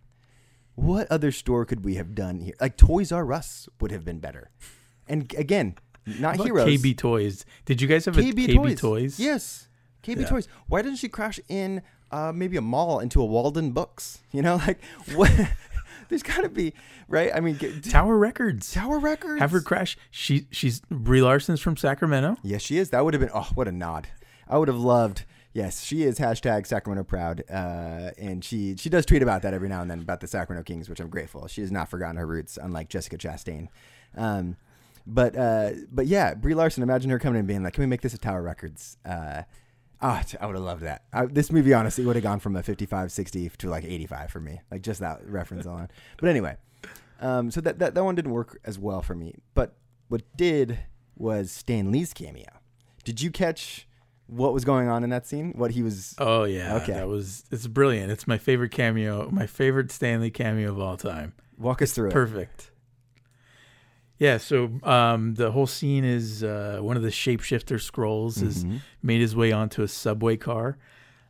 [0.74, 2.54] what other store could we have done here?
[2.60, 4.50] Like Toys R Us would have been better.
[5.08, 6.68] And again, not heroes.
[6.68, 7.44] KB Toys.
[7.64, 8.80] Did you guys have KB, a KB Toys.
[8.80, 9.20] Toys?
[9.20, 9.68] Yes.
[10.02, 10.26] KB Yeah.
[10.26, 10.48] Toys.
[10.68, 14.18] Why didn't she crash in uh, maybe a mall into a Waldenbooks?
[14.32, 14.80] You know, like
[15.14, 15.30] what?
[16.08, 16.72] There's got to be
[17.08, 17.30] right.
[17.34, 18.72] I mean, get, Tower Records.
[18.72, 19.40] Tower Records.
[19.40, 19.96] Have her crash.
[20.10, 22.36] She she's Brie Larson's from Sacramento.
[22.42, 22.90] Yes, she is.
[22.90, 23.30] That would have been.
[23.34, 24.08] Oh, what a nod.
[24.48, 25.24] I would have loved.
[25.52, 29.68] Yes, she is hashtag Sacramento proud, uh, and she she does tweet about that every
[29.68, 31.46] now and then about the Sacramento Kings, which I'm grateful.
[31.46, 33.68] She has not forgotten her roots, unlike Jessica Chastain.
[34.16, 34.56] Um,
[35.06, 36.82] but uh, but yeah, Brie Larson.
[36.82, 39.42] Imagine her coming in and being like, "Can we make this a Tower Records?" Uh,
[40.00, 41.04] ah, t- I would have loved that.
[41.12, 44.40] I, this movie honestly would have gone from a 55, 60 to like 85 for
[44.40, 45.88] me, like just that reference alone.
[46.18, 46.56] But anyway,
[47.20, 49.34] um, so that, that that one didn't work as well for me.
[49.54, 49.74] But
[50.08, 50.78] what did
[51.16, 52.46] was Stan Lee's cameo.
[53.04, 53.86] Did you catch
[54.26, 55.52] what was going on in that scene?
[55.56, 56.14] What he was?
[56.18, 56.76] Oh yeah.
[56.76, 56.92] Okay.
[56.92, 58.10] That was it's brilliant.
[58.10, 61.32] It's my favorite cameo, my favorite Stan Lee cameo of all time.
[61.58, 62.12] Walk us through it.
[62.12, 62.70] Perfect.
[64.18, 68.76] Yeah, so um, the whole scene is uh, one of the shapeshifter Skrulls has Mm-hmm.
[69.02, 70.78] made his way onto a subway car,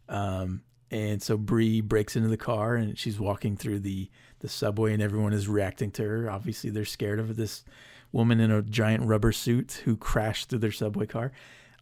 [0.09, 4.09] um, and so Brie breaks into the car and she's walking through the
[4.41, 6.31] the subway, and everyone is reacting to her.
[6.31, 7.65] Obviously, they're scared of this
[8.13, 11.33] woman in a giant rubber suit who crashed through their subway car.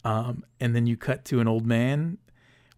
[0.05, 2.17] Um, and then you cut to an old man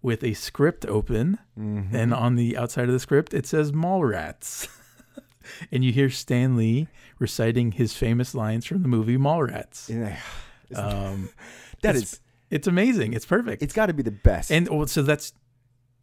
[0.02, 1.96] with a script open, Mm-hmm.
[1.96, 4.68] and on the outside of the script it says "Mallrats."
[5.72, 6.88] and you hear Stan Lee
[7.20, 9.90] reciting his famous lines from the movie Mallrats.
[9.90, 10.18] Yeah.
[10.76, 11.30] Um,
[11.82, 12.20] That it's, is.
[12.50, 13.14] it's amazing.
[13.14, 13.62] It's perfect.
[13.64, 14.52] It's got to be the best.
[14.52, 15.32] and well, so that's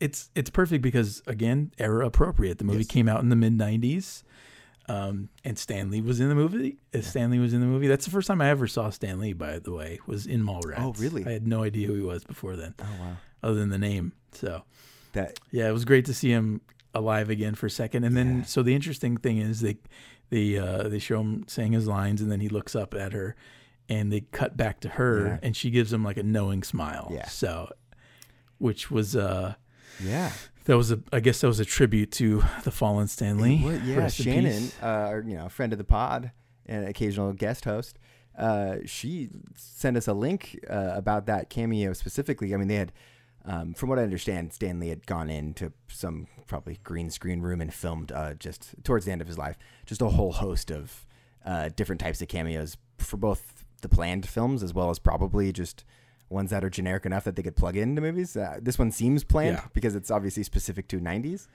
[0.01, 2.59] it's it's perfect because again, era appropriate.
[2.59, 2.87] The movie Yes.
[2.87, 4.23] came out in the mid '90s,
[4.89, 6.79] um, and Stan Lee was in the movie.
[6.95, 7.89] Uh, Stan Lee was in the movie.
[7.89, 9.33] That's the first time I ever saw Stan Lee.
[9.33, 10.79] By the way, was in Mallrats.
[10.79, 11.27] Oh, really?
[11.27, 13.17] I had no idea who he was before then, oh wow.
[13.43, 14.13] other than the name.
[14.33, 14.63] So
[15.13, 16.61] That yeah, it was great to see him
[16.95, 18.05] alive again for a second.
[18.05, 18.45] And then, Yeah.
[18.45, 19.77] so the interesting thing is they,
[20.31, 23.37] they, uh, they show him saying his lines, and then he looks up at her,
[23.89, 25.39] and they cut back to her, Yeah.
[25.43, 27.11] and she gives him like a knowing smile.
[27.13, 27.27] Yeah.
[27.29, 27.71] So,
[28.59, 29.55] which was, uh,
[30.03, 30.33] yeah.
[30.65, 33.61] that was a, I guess that was a tribute to the fallen Stan Lee.
[33.63, 36.31] Well, yeah, Shannon, uh, you know, friend of the pod
[36.67, 37.99] and occasional guest host,
[38.39, 42.55] uh, she sent us a link uh, about that cameo specifically.
[42.55, 42.93] I mean, they had,
[43.45, 47.61] um, from what I understand, Stan Lee had gone into some probably green screen room
[47.61, 51.07] and filmed uh, just towards the end of his life, just a whole host of
[51.45, 55.85] uh, different types of cameos for both the planned films as well as probably just
[56.31, 58.35] ones that are generic enough that they could plug into movies.
[58.37, 59.67] Uh, this one seems planned Yeah.
[59.75, 61.47] because it's obviously specific to 90s.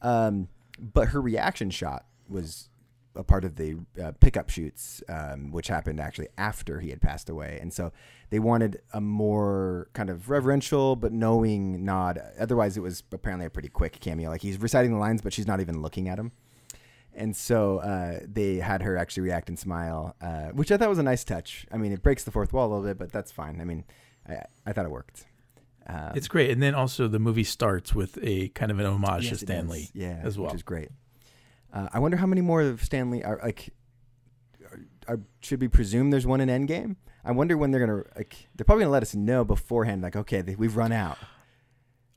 [0.00, 2.70] Um, but her reaction shot was
[3.16, 7.28] a part of the uh, pickup shoots, um, which happened actually after he had passed
[7.28, 7.58] away.
[7.60, 7.92] And so
[8.30, 12.20] they wanted a more kind of reverential but knowing nod.
[12.38, 14.30] Otherwise, it was apparently a pretty quick cameo.
[14.30, 16.32] Like he's reciting the lines, but she's not even looking at him.
[17.14, 20.98] And so uh, they had her actually react and smile, uh, which I thought was
[20.98, 21.66] a nice touch.
[21.72, 23.60] I mean, it breaks the fourth wall a little bit, but that's fine.
[23.60, 23.84] I mean,
[24.28, 25.24] I, I thought it worked.
[25.86, 29.24] Um, It's great, and then also the movie starts with a kind of an homage
[29.30, 30.48] Yes, to Stan Lee, yeah, as well.
[30.48, 30.88] which is great.
[31.72, 33.72] Uh, I wonder how many more of Stan Lee are like.
[34.70, 36.96] Are, are, should we presume there's one in Endgame?
[37.24, 38.48] I wonder when they're gonna like.
[38.54, 40.02] They're probably gonna let us know beforehand.
[40.02, 41.18] Like, okay, they, we've run out.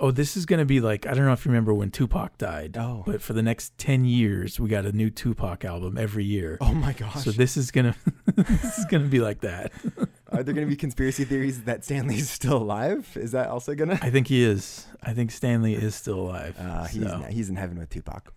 [0.02, 2.38] Oh, this is going to be like I don't know if you remember when Tupac
[2.38, 2.78] died.
[2.78, 3.04] Oh.
[3.06, 6.58] but for the next ten years, we got a new Tupac album every year.
[6.62, 7.24] Oh my gosh!
[7.24, 7.96] so this is gonna
[8.36, 9.74] this is gonna be like that.
[10.32, 13.12] are there gonna be conspiracy theories that Stan Lee's still alive?
[13.16, 14.00] Is that also gonna?
[14.02, 14.88] I think he is.
[15.04, 16.56] I think Stan Lee is still alive.
[16.58, 17.26] Uh, he's so.
[17.30, 18.34] he's in heaven with Tupac.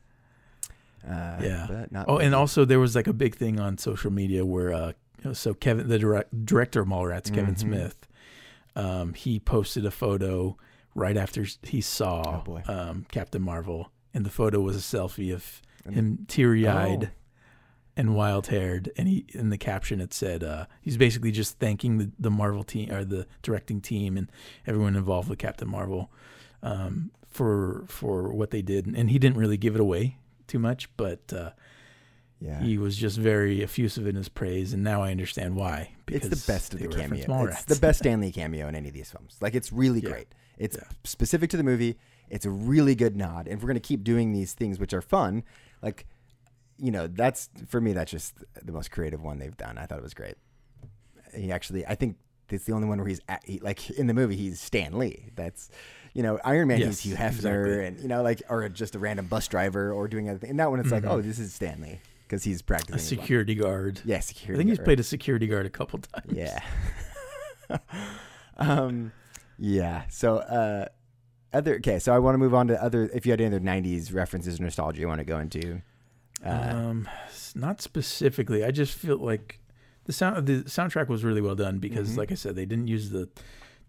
[1.07, 1.87] Uh, Yeah.
[2.09, 4.93] Oh, and also there was like a big thing on social media where uh,
[5.33, 7.59] so Kevin, the direct, director of Mallrats, Kevin Mhm.
[7.59, 8.09] Smith,
[8.77, 10.57] um, he posted a photo
[10.95, 15.63] right after he saw Oh, um, Captain Marvel, and the photo was a selfie of
[15.85, 17.17] And- him teary-eyed Oh.
[17.97, 22.11] and wild-haired, and he in the caption it said uh, he's basically just thanking the,
[22.19, 24.31] the Marvel team or the directing team and
[24.67, 26.11] everyone involved with Captain Marvel
[26.63, 30.89] um, for for what they did, and he didn't really give it away too much,
[30.97, 31.33] but.
[31.33, 31.51] Uh,
[32.41, 32.61] yeah.
[32.61, 35.91] he was just very effusive in his praise, and now I understand why.
[36.09, 37.47] it's the best of the cameo.
[37.47, 39.37] It's the best Stan Lee cameo in any of these films.
[39.41, 40.11] Like it's really Yeah.
[40.11, 40.35] great.
[40.59, 40.83] It's Yeah.
[41.05, 41.99] specific to the movie.
[42.31, 43.47] It's a really good nod.
[43.47, 45.45] And if we're gonna keep doing these things which are fun,
[45.83, 46.05] like
[46.79, 49.79] you know, that's for me that's just the most creative one they've done.
[49.79, 50.35] I thought it was great.
[51.37, 52.17] He actually I think
[52.51, 55.31] it's the only one where he's at, he, like in the movie he's Stan Lee.
[55.37, 55.71] That's
[56.15, 57.29] you know, Iron Man Yes, he's Hugh Hefner
[57.67, 57.87] exactly.
[57.87, 60.51] and you know, like or just a random bus driver or doing anything.
[60.51, 61.11] And that one it's like, Mhm.
[61.11, 64.01] oh, this is Stan Lee because he's practicing a security guard.
[64.05, 64.55] Yeah, security.
[64.55, 66.33] I think he's played a security guard a couple times.
[66.33, 66.59] Yeah.
[68.57, 69.13] um,
[69.59, 70.03] yeah.
[70.09, 70.87] So, uh,
[71.53, 71.99] other okay.
[71.99, 73.11] So I want to move on to other.
[73.15, 75.83] If you had any other '90s references or nostalgia you want to go into,
[76.45, 77.09] uh, um,
[77.55, 78.65] not specifically.
[78.65, 79.61] I just feel like
[80.05, 82.17] the sound the soundtrack was really well done because, Mhm.
[82.19, 83.29] like I said, they didn't use the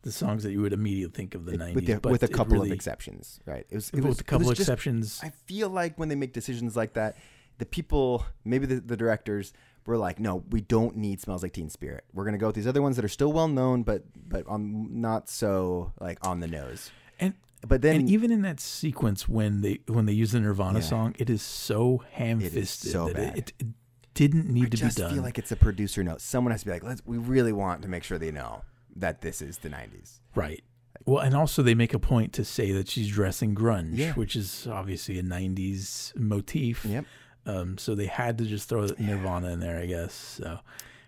[0.03, 2.23] the songs that you would immediately think of the it- '90s, with, the, but with
[2.23, 3.65] a couple really, of exceptions, right?
[3.69, 5.19] It was it with was a couple was just- exceptions.
[5.23, 7.17] I feel like when they make decisions like that,
[7.57, 9.53] the people, maybe the, the directors,
[9.85, 12.67] were like, "No, we don't need "Smells Like Teen Spirit." We're gonna go with these
[12.67, 16.47] other ones that are still well known, but but on not so like on the
[16.47, 17.33] nose." And-
[17.65, 20.85] but then and even in that sequence when they when they use the Nirvana Yeah.
[20.85, 23.37] song, it is so ham-fisted so that bad.
[23.37, 23.67] it, it
[24.13, 25.11] didn't need I to be done.
[25.11, 26.19] I feel like it's a producer note.
[26.21, 28.63] Someone has to be like, "Let's." We really want to make sure they know
[28.95, 30.19] that this is the '90s.
[30.35, 30.63] Right.
[31.05, 34.13] Well, and also they make a point to say that she's dressing grunge, Yeah.
[34.13, 36.85] which is obviously a '90s motif.
[36.85, 37.05] Yep.
[37.45, 40.13] Um, so they had to just throw Nirvana in there, I guess.
[40.13, 40.59] So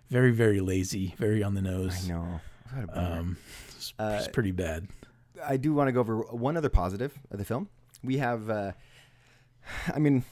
[0.10, 2.06] very, very lazy, very on the nose.
[2.06, 2.42] I know.
[2.74, 3.20] What a bummer.
[3.20, 3.38] Um,
[3.76, 4.88] it's, Uh, it's pretty bad.
[5.44, 7.70] I do want to go over one other positive of the film.
[8.04, 8.72] We have, uh,
[9.94, 10.26] I mean,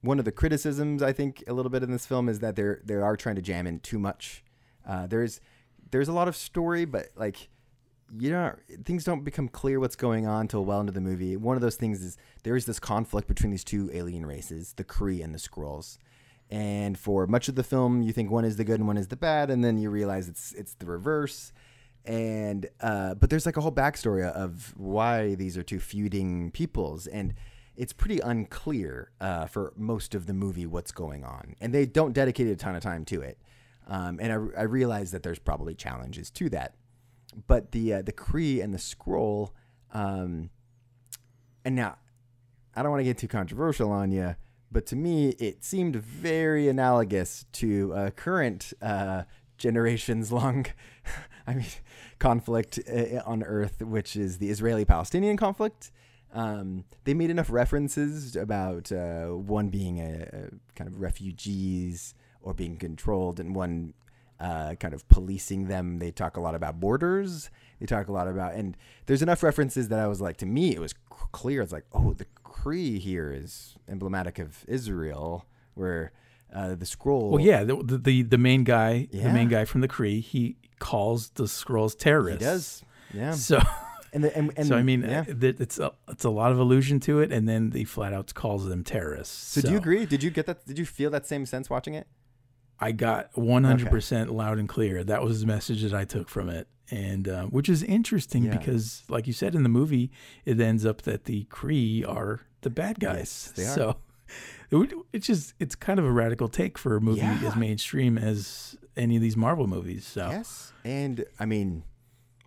[0.00, 2.80] one of the criticisms I think a little bit in this film is that they're
[2.84, 4.42] they are trying to jam in too much.
[4.86, 5.40] Uh, there's
[5.90, 7.48] there's a lot of story, but like
[8.18, 11.36] you know things don't become clear what's going on until well into the movie.
[11.36, 14.84] One of those things is there is this conflict between these two alien races, the
[14.84, 15.98] Kree and the Skrulls.
[16.50, 19.08] And for much of the film, you think one is the good and one is
[19.08, 21.52] the bad, and then you realize it's it's the reverse
[22.08, 27.06] and uh, but there's like a whole backstory of why these are two feuding peoples,
[27.06, 27.34] and
[27.76, 32.14] it's pretty unclear uh, for most of the movie what's going on, and they don't
[32.14, 33.38] dedicate a ton of time to it.
[33.88, 36.74] Um, and I, I realize that there's probably challenges to that,
[37.46, 39.52] but the uh, the Kree and the Skrull,
[39.92, 40.50] um,
[41.64, 41.96] and now
[42.76, 44.36] I don't want to get too controversial on you,
[44.70, 49.22] but to me it seemed very analogous to uh, current uh,
[49.56, 50.66] generations long,
[51.46, 51.66] I mean,
[52.18, 55.90] conflict uh, on Earth, which is the Israeli-Palestinian conflict.
[56.32, 62.54] Um, they made enough references about uh, one being a, a kind of refugees or
[62.54, 63.94] being controlled, and one
[64.40, 65.98] uh, kind of policing them.
[65.98, 67.50] They talk a lot about borders.
[67.80, 68.76] They talk a lot about, and
[69.06, 71.62] there's enough references that I was like, to me, it was clear.
[71.62, 76.12] It's like, oh, the Kree here is emblematic of Israel, where
[76.52, 77.30] uh, the Skrull.
[77.30, 81.30] Well, yeah, the, the the main guy, the main guy from the Kree, he calls
[81.30, 82.42] the Skrulls terrorists.
[82.42, 82.82] he does.
[83.14, 83.60] Yeah, So,
[84.12, 85.24] and the, and, and so I mean, yeah.
[85.28, 88.32] uh, it's a, it's a lot of allusion to it, and then he flat out
[88.34, 89.34] calls them terrorists.
[89.34, 90.06] So, do you agree?
[90.06, 90.66] Did you get that?
[90.66, 92.06] Did you feel that same sense watching it?
[92.80, 95.02] I got 100% loud and clear.
[95.04, 96.68] That was the message that I took from it.
[96.90, 98.56] And uh, which is interesting Yeah.
[98.56, 100.10] because, like you said in the movie,
[100.46, 103.18] it ends up that the Kree are the bad guys.
[103.18, 103.74] Yes, they are.
[103.74, 103.96] So
[104.82, 107.40] it it's just it's kind of a radical take for a movie Yeah.
[107.44, 110.06] as mainstream as any of these Marvel movies.
[110.06, 111.84] So Yes, and I mean,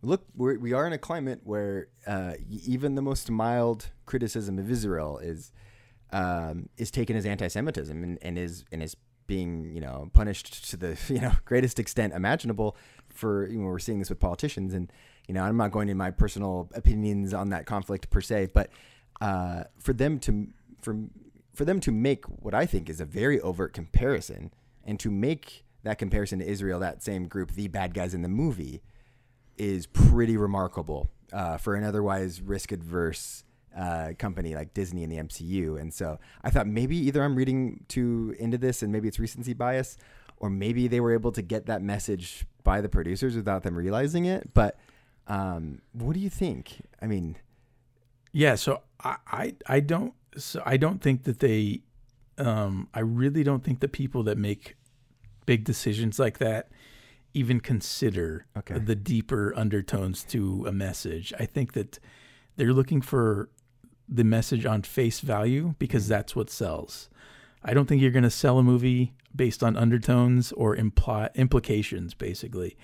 [0.01, 4.71] look, we're, we are in a climate where uh, even the most mild criticism of
[4.71, 5.51] Israel is
[6.11, 8.95] um, is taken as anti-Semitism and, and is and is
[9.32, 12.75] being you know punished to the you know greatest extent imaginable.
[13.07, 14.91] For you know, we're seeing this with politicians, and
[15.27, 18.69] you know, I'm not going into my personal opinions on that conflict per se, but
[19.21, 20.47] uh, for them to
[20.82, 20.97] for
[21.53, 24.51] for them to make what I think is a very overt comparison,
[24.84, 28.29] and to make that comparison to Israel, that same group, the bad guys in the
[28.29, 28.82] movie,
[29.57, 33.45] is pretty remarkable uh, for an otherwise risk adverse
[33.78, 35.80] uh, company like Disney and the MCU.
[35.80, 39.53] And so I thought maybe either I'm reading too into this and maybe it's recency
[39.53, 39.97] bias,
[40.38, 44.26] or maybe they were able to get that message by the producers without them realizing
[44.26, 44.53] it.
[44.53, 44.78] But
[45.28, 46.82] um, what do you think?
[47.01, 47.38] I mean,
[48.34, 51.82] Yeah, so I, I I don't so I don't think that they
[52.38, 54.76] um I really don't think the people that make
[55.45, 56.69] big decisions like that
[57.34, 58.78] even consider Okay.
[58.80, 61.34] the deeper undertones to a message.
[61.39, 61.99] I think that
[62.57, 63.49] they're looking for
[64.12, 67.09] the message on face value because that's what sells.
[67.64, 72.14] I don't think you're going to sell a movie based on undertones or imply implications,
[72.14, 72.76] basically.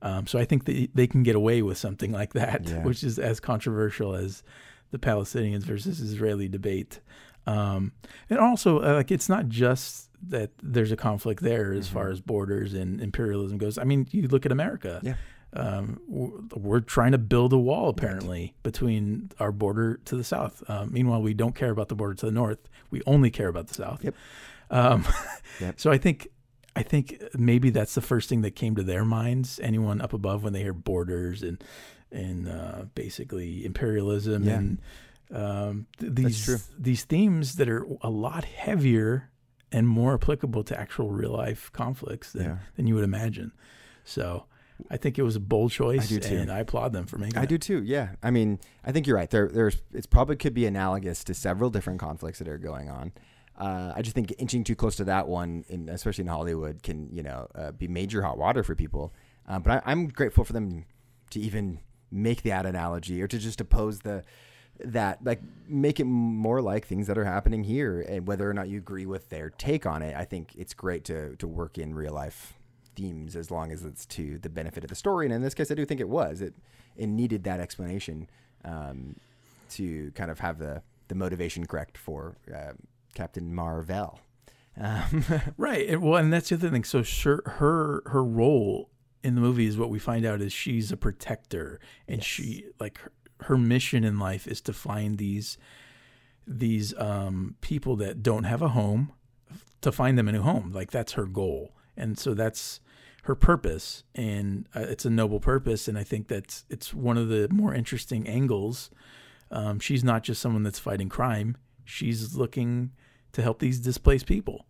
[0.00, 2.82] Um, so I think that they can get away with something like that, Yeah.
[2.84, 4.42] which is as controversial as
[4.90, 7.00] the Palestinians versus Israeli debate.
[7.46, 7.92] Um,
[8.28, 12.20] and also, uh, like, it's not just that there's a conflict there as far as
[12.20, 13.78] borders and imperialism goes.
[13.78, 15.00] I mean, you look at America.
[15.02, 15.14] Yeah.
[15.54, 20.62] Um, we're trying to build a wall apparently between our border to the south.
[20.68, 22.58] Um, meanwhile, we don't care about the border to the north.
[22.90, 24.02] We only care about the south.
[24.04, 24.14] Yep.
[24.70, 25.04] Um,
[25.60, 25.74] Yep.
[25.78, 26.28] So I think
[26.74, 29.60] I think maybe that's the first thing that came to their minds.
[29.62, 31.62] Anyone up above when they hear borders and
[32.10, 34.54] and uh, basically imperialism Yeah.
[34.58, 34.80] and
[35.34, 39.30] um, th- these these themes that are a lot heavier
[39.70, 42.56] and more applicable to actual real life conflicts than, Yeah.
[42.76, 43.52] than you would imagine.
[44.04, 44.44] So
[44.90, 46.36] I think it was a bold choice, I do too.
[46.36, 47.40] and I applaud them for making it.
[47.40, 47.48] I it.
[47.48, 47.82] do too.
[47.82, 49.30] Yeah, I mean, I think you're right.
[49.30, 53.12] There, there's it's probably could be analogous to several different conflicts that are going on.
[53.58, 57.08] Uh, I just think inching too close to that one, in, especially in Hollywood, can
[57.12, 59.12] you know uh, be major hot water for people.
[59.48, 60.84] Uh, but I, I'm grateful for them
[61.30, 61.80] to even
[62.10, 64.22] make that analogy or to just oppose the
[64.84, 68.68] that like make it more like things that are happening here and whether or not
[68.68, 71.94] you agree with their take on it i think it's great to to work in
[71.94, 72.54] real life
[72.94, 75.70] themes as long as it's to the benefit of the story and in this case
[75.70, 76.54] i do think it was it
[76.96, 78.28] it needed that explanation
[78.64, 79.16] um,
[79.70, 82.72] to kind of have the the motivation correct for uh,
[83.14, 84.20] captain marvel
[84.80, 85.24] um,
[85.56, 85.88] Right.
[85.88, 86.84] And, well, and that's the other thing.
[86.84, 88.90] So sure, her her role
[89.22, 92.98] in the movie is what we find out is she's a protector, and she like
[92.98, 95.58] her, her mission in life is to find these
[96.46, 99.12] these um, people that don't have a home,
[99.80, 100.72] to find them a new home.
[100.72, 102.80] Like that's her goal, and so that's
[103.22, 105.88] her purpose, and uh, it's a noble purpose.
[105.88, 108.90] And I think that's it's one of the more interesting angles.
[109.50, 112.92] Um, she's not just someone that's fighting crime; she's looking
[113.32, 114.66] to help these displaced people.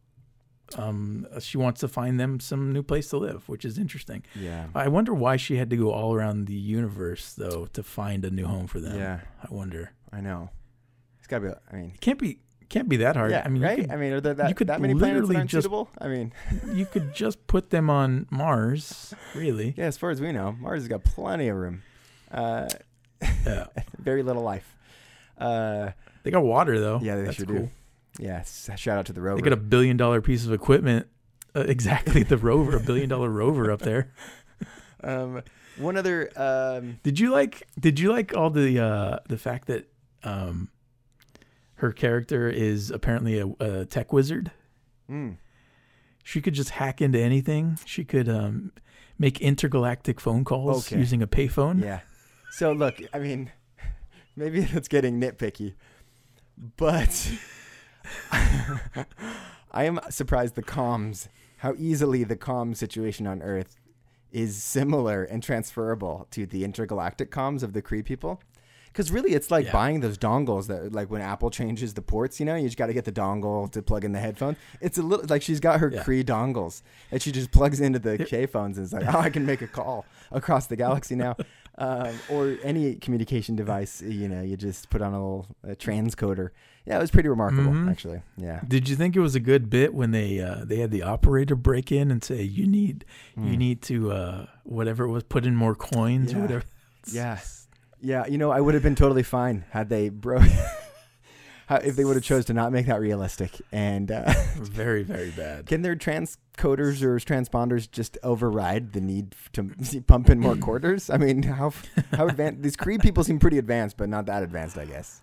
[0.76, 4.22] Um, she wants to find them some new place to live, which is interesting.
[4.34, 8.24] yeah I wonder why she had to go all around the universe though to find
[8.24, 8.96] a new home for them.
[8.98, 9.20] Yeah.
[9.42, 9.92] I wonder.
[10.12, 10.48] i know
[11.18, 12.38] it's gotta be i mean It can't be
[12.72, 13.30] can't be that hard.
[13.30, 15.12] yeah I mean, right could, i mean are there that, you could that many planets
[15.12, 16.32] that literally aren't just- suitable i mean
[16.74, 19.74] you could just put them on Mars, really.
[19.76, 21.82] Yeah, as far as we know, Mars has got plenty of room.
[22.30, 22.68] Uh,
[23.46, 23.66] Yeah.
[23.98, 24.76] very little life.
[25.38, 25.90] Uh,
[26.24, 26.98] They got water though.
[27.02, 27.56] yeah, they That's sure cool.
[27.56, 27.70] do.
[28.18, 29.36] Yeah, shout out to the rover.
[29.36, 31.06] They got a billion dollar piece of equipment.
[31.54, 34.12] Uh, exactly, the rover, a billion dollar rover up there.
[35.04, 35.42] um,
[35.78, 36.30] one other.
[36.36, 37.66] Um, Did you like?
[37.78, 39.88] Did you like all the uh, the fact that
[40.24, 40.68] um,
[41.82, 44.52] her character is apparently a, a tech wizard?
[45.10, 45.36] mm,
[46.22, 47.76] She could just hack into anything.
[47.84, 48.70] She could um,
[49.18, 50.98] make intergalactic phone calls Okay.
[51.00, 51.82] using a payphone.
[51.82, 52.00] yeah.
[52.52, 53.50] So look, I mean,
[54.36, 55.74] maybe that's getting nitpicky,
[56.76, 57.32] but
[58.30, 61.26] I am surprised the comms,
[61.58, 63.76] how easily the comms situation on Earth
[64.30, 68.40] is similar and transferable to the intergalactic comms of the Kree people.
[68.92, 69.72] Because really, it's like Yeah.
[69.72, 72.86] buying those dongles that, like when Apple changes the ports, you know, you just got
[72.88, 74.58] to get the dongle to plug in the headphones.
[74.82, 76.02] It's a little like she's got her Yeah.
[76.02, 78.18] Kree dongles that she just plugs into the.
[78.18, 81.36] K phones and is like, oh, I can make a call across the galaxy now.
[81.78, 84.02] um, or any communication device.
[84.02, 86.50] You know, you just put on a little a transcoder.
[86.84, 87.90] Yeah, it was pretty remarkable, Mhm.
[87.90, 88.20] actually.
[88.36, 88.60] Yeah.
[88.68, 91.54] Did you think it was a good bit when they uh, they had the operator
[91.56, 93.58] break in and say you need you Mm.
[93.58, 96.42] need to uh, whatever it was put in more coins or Yeah.
[96.42, 96.64] whatever?
[97.10, 97.38] Yeah.
[98.02, 100.40] Yeah, you know, I would have been totally fine had they bro
[101.70, 103.60] if they would have chose to not make that realistic.
[103.70, 105.66] And uh, Very very bad.
[105.66, 109.70] can their transcoders or transponders just override the need to
[110.06, 111.08] pump in more quarters?
[111.10, 111.72] I mean, how
[112.12, 115.22] how advanced these Kree people seem pretty advanced, but not that advanced, I guess.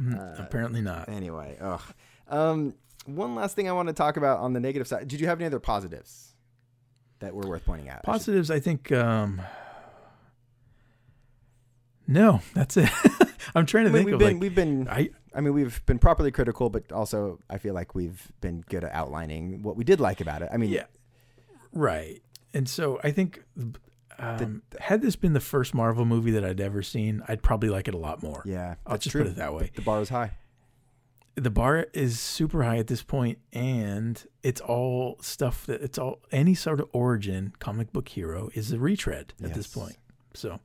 [0.00, 1.08] Mm, Uh, Apparently not.
[1.08, 1.82] Anyway, ugh.
[2.28, 2.74] Um,
[3.06, 5.08] one last thing I want to talk about on the negative side.
[5.08, 6.34] Did you have any other positives
[7.18, 8.00] that were worth pointing out?
[8.04, 8.92] I Positives, I think.
[8.92, 9.42] Um,
[12.10, 12.90] no, that's it.
[13.54, 15.54] I'm trying to I mean, think we've of been like we've been I I mean,
[15.54, 19.76] we've been properly critical, but also I feel like we've been good at outlining what
[19.76, 20.48] we did like about it.
[20.52, 20.84] I mean, yeah,
[21.72, 22.20] right.
[22.52, 23.42] And so I think
[24.18, 27.88] um, had this been the first Marvel movie that I'd ever seen, I'd probably like
[27.88, 28.42] it a lot more.
[28.44, 29.22] yeah, I'll just true.
[29.22, 29.70] put it that way.
[29.74, 30.32] The bar is high.
[31.36, 36.18] the bar is super high at this point and it's all stuff that it's all
[36.32, 39.96] any sort of origin comic book hero is a retread at this point
[40.34, 40.58] so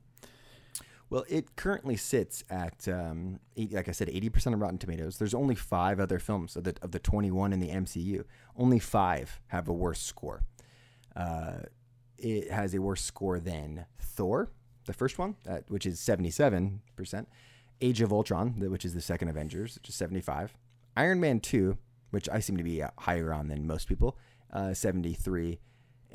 [1.08, 5.18] Well, it currently sits at, um, like I said, eighty percent of Rotten Tomatoes.
[5.18, 8.24] There's only five other films of the of the twenty one in the MCU.
[8.56, 10.42] Only five have a worse score.
[11.14, 11.58] Uh,
[12.18, 14.50] it has a worse score than Thor,
[14.86, 17.28] the first one, at, which is seventy seven percent.
[17.80, 20.54] Age of Ultron, which is the second Avengers, which is seventy five.
[20.96, 21.78] Iron Man two,
[22.10, 24.18] which I seem to be uh, higher on than most people,
[24.52, 25.60] uh, seventy three.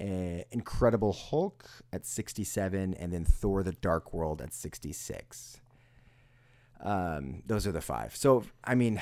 [0.02, 5.62] Uh, Incredible Hulk at 67, and then Thor: The Dark World at 66.
[6.84, 8.16] Um, those are the five.
[8.16, 9.00] So, I mean,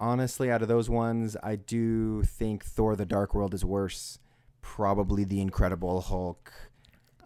[0.00, 4.18] honestly, out of those ones, I do think Thor: The Dark World is worse.
[4.60, 6.52] Probably The Incredible Hulk,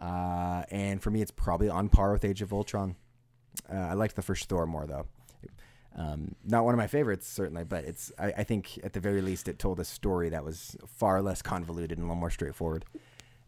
[0.00, 2.96] uh, and for me, it's probably on par with Age of Ultron.
[3.72, 5.06] Uh, I liked the first Thor more though.
[5.96, 8.12] Um, not one of my favorites, certainly, but it's.
[8.18, 11.42] I, I think at the very least, it told a story that was far less
[11.42, 12.84] convoluted and a little more straightforward.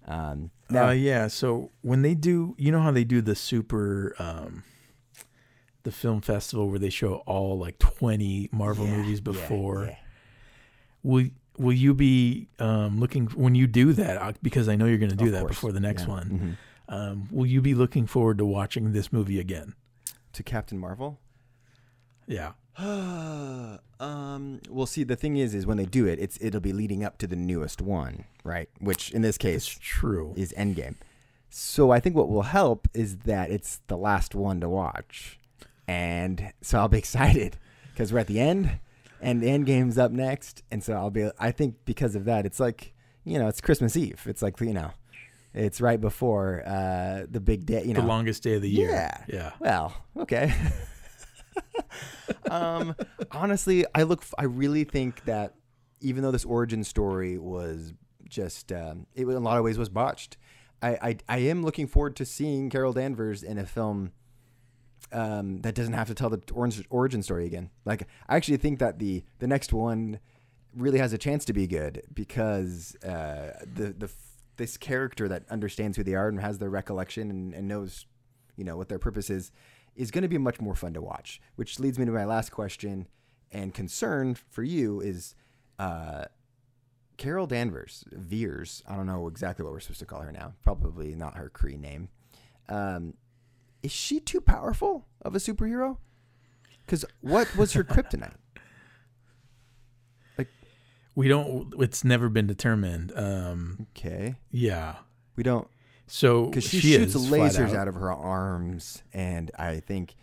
[0.06, 4.16] Um, now, uh, yeah so when they do you know how they do the super
[4.18, 4.64] um
[5.82, 9.96] the film festival where they show all like 20 marvel yeah, movies before yeah.
[11.02, 11.26] will
[11.58, 15.10] will you be um looking when you do that uh, because i know you're going
[15.10, 16.56] to do Of that course, before the next yeah, one
[16.88, 16.94] mhm.
[16.94, 19.74] um will you be looking forward to watching this movie again
[20.32, 21.18] to Captain Marvel.
[22.30, 22.52] Yeah
[24.00, 24.60] um.
[24.70, 27.18] Well, see, the thing is, is when they do it, it's it'll be leading up
[27.18, 28.70] to the newest one, right?
[28.78, 30.94] Which in this case true is Endgame.
[31.50, 35.38] So I think what will help is that it's the last one to watch,
[35.86, 37.58] and so I'll be excited
[37.92, 38.78] because we're at the end,
[39.20, 41.28] and the Endgame's up next, and so I'll be.
[41.38, 44.22] I think because of that, it's like you know, it's Christmas Eve.
[44.26, 44.92] It's like you know,
[45.52, 47.82] it's right before uh the big day.
[47.84, 49.24] You know, the longest day of the year Yeah.
[49.28, 50.54] yeah well, okay.
[52.50, 52.94] um,
[53.30, 54.24] honestly, I look.
[54.38, 55.54] I really think that
[56.00, 57.92] even though this origin story was
[58.28, 60.36] just, um, it in a lot of ways was botched.
[60.82, 64.12] I, I, I am looking forward to seeing Carol Danvers in a film
[65.12, 66.40] um, that doesn't have to tell the
[66.88, 67.70] origin story again.
[67.84, 70.20] Like, I actually think that the the next one
[70.74, 74.10] really has a chance to be good because uh, the the
[74.56, 78.06] this character that understands who they are and has their recollection and, and knows
[78.56, 79.50] you know what their purpose is
[80.00, 82.50] is going to be much more fun to watch which leads me to my last
[82.50, 83.06] question
[83.52, 85.34] and concern for you is
[85.78, 86.24] uh,
[87.16, 91.14] carol danvers Vers i don't know exactly what we're supposed to call her now probably
[91.14, 92.08] not her Kree name
[92.70, 93.14] um,
[93.82, 95.98] is she too powerful of a superhero?
[96.84, 98.34] Because what was her kryptonite?
[100.38, 100.48] Like,
[101.14, 104.36] we don't it's never been determined um okay.
[104.50, 104.94] yeah.
[105.36, 105.68] We don't
[106.12, 107.76] so because she, she shoots lasers out.
[107.76, 107.88] out.
[107.88, 110.16] of her arms and i think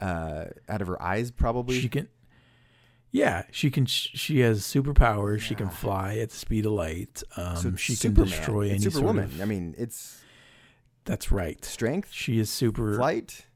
[0.00, 2.08] uh, out of her eyes probably she can
[3.12, 7.56] yeah she can she has superpowers she can fly at the speed of light um
[7.56, 8.26] So she Superman.
[8.28, 9.24] can destroy any it's sort Superwoman.
[9.24, 10.20] of I mean, it's
[11.04, 13.46] that's right strength, she is super flight,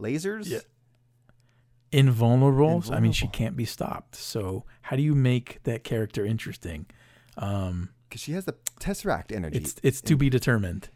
[0.00, 0.46] lasers.
[0.48, 0.58] Yeah.
[1.90, 2.82] invulnerable.
[2.90, 4.16] I mean, she can't be stopped.
[4.16, 6.86] So how do you make that character interesting?
[7.36, 9.58] Um, because she has the tesseract energy.
[9.58, 10.88] it's it's to be determined.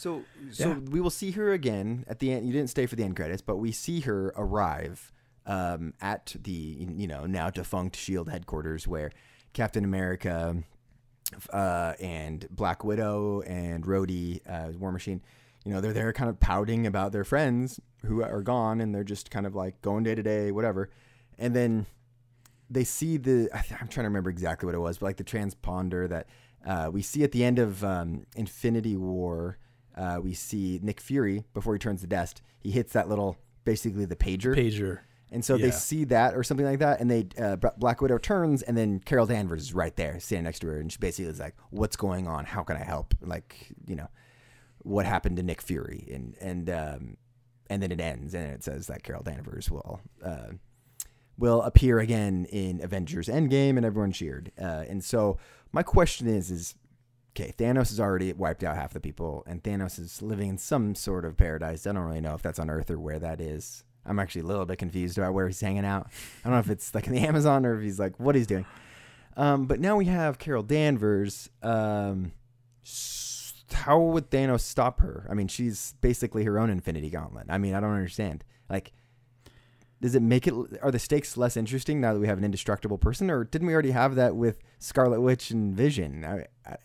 [0.00, 0.78] So, so Yeah.
[0.78, 2.46] we will see her again at the end.
[2.46, 5.12] You didn't stay for the end credits, but we see her arrive
[5.46, 9.10] um, at the you know now defunct Shield headquarters where
[9.52, 10.62] Captain America
[11.52, 15.22] uh, and Black Widow and Rhodey, uh, War Machine,
[15.64, 19.04] you know, they're there kind of pouting about their friends who are gone and they're
[19.04, 20.90] just kind of like going day to day, whatever.
[21.38, 21.86] And then
[22.68, 25.16] they see the, I th- I'm trying to remember exactly what it was, but like
[25.18, 26.26] the transponder that
[26.66, 29.58] uh, we see at the end of um, Infinity War.
[30.00, 32.40] Uh, we see Nick Fury before he turns to dust.
[32.58, 35.00] He hits that little, basically the pager, Pager.
[35.30, 38.62] and so they see that or something like that, and they uh, Black Widow turns,
[38.62, 41.38] and then Carol Danvers is right there, standing next to her, and she basically is
[41.38, 42.46] like, "What's going on?
[42.46, 44.08] How can I help?" Like, you know,
[44.78, 47.16] what happened to Nick Fury, and and um,
[47.68, 50.52] and then it ends, and it says that Carol Danvers will uh,
[51.36, 54.50] will appear again in Avengers Endgame, and everyone cheered.
[54.58, 55.36] Uh, and so
[55.72, 56.74] my question is, is
[57.30, 60.94] okay, Thanos has already wiped out half the people, and Thanos is living in some
[60.94, 61.86] sort of paradise.
[61.86, 63.84] I don't really know if that's on Earth or where that is.
[64.04, 66.08] I'm actually a little bit confused about where he's hanging out.
[66.44, 68.46] I don't know if it's like in the Amazon or if he's like what he's
[68.46, 68.66] doing.
[69.36, 71.50] Um, but now we have Carol Danvers.
[71.62, 72.32] Um,
[73.72, 75.26] how would Thanos stop her?
[75.30, 77.46] I mean, she's basically her own Infinity Gauntlet.
[77.48, 78.44] I mean, I don't understand.
[78.68, 78.92] Like,
[80.00, 80.54] does it make it?
[80.82, 83.74] Are the stakes less interesting now that we have an indestructible person, or didn't we
[83.74, 86.24] already have that with Scarlet Witch and Vision?
[86.24, 86.76] I, I,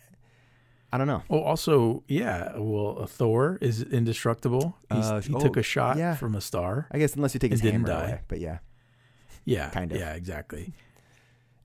[0.95, 1.23] I don't know.
[1.29, 2.53] Oh, also, yeah.
[2.57, 4.77] Well, Thor is indestructible.
[4.91, 6.15] He's, Uh, he oh, took a shot yeah.
[6.15, 6.87] from a star.
[6.91, 8.03] I guess unless you take his hammer die.
[8.05, 8.59] away, but yeah,
[9.43, 9.99] Yeah, Kind of.
[9.99, 10.73] Yeah, exactly.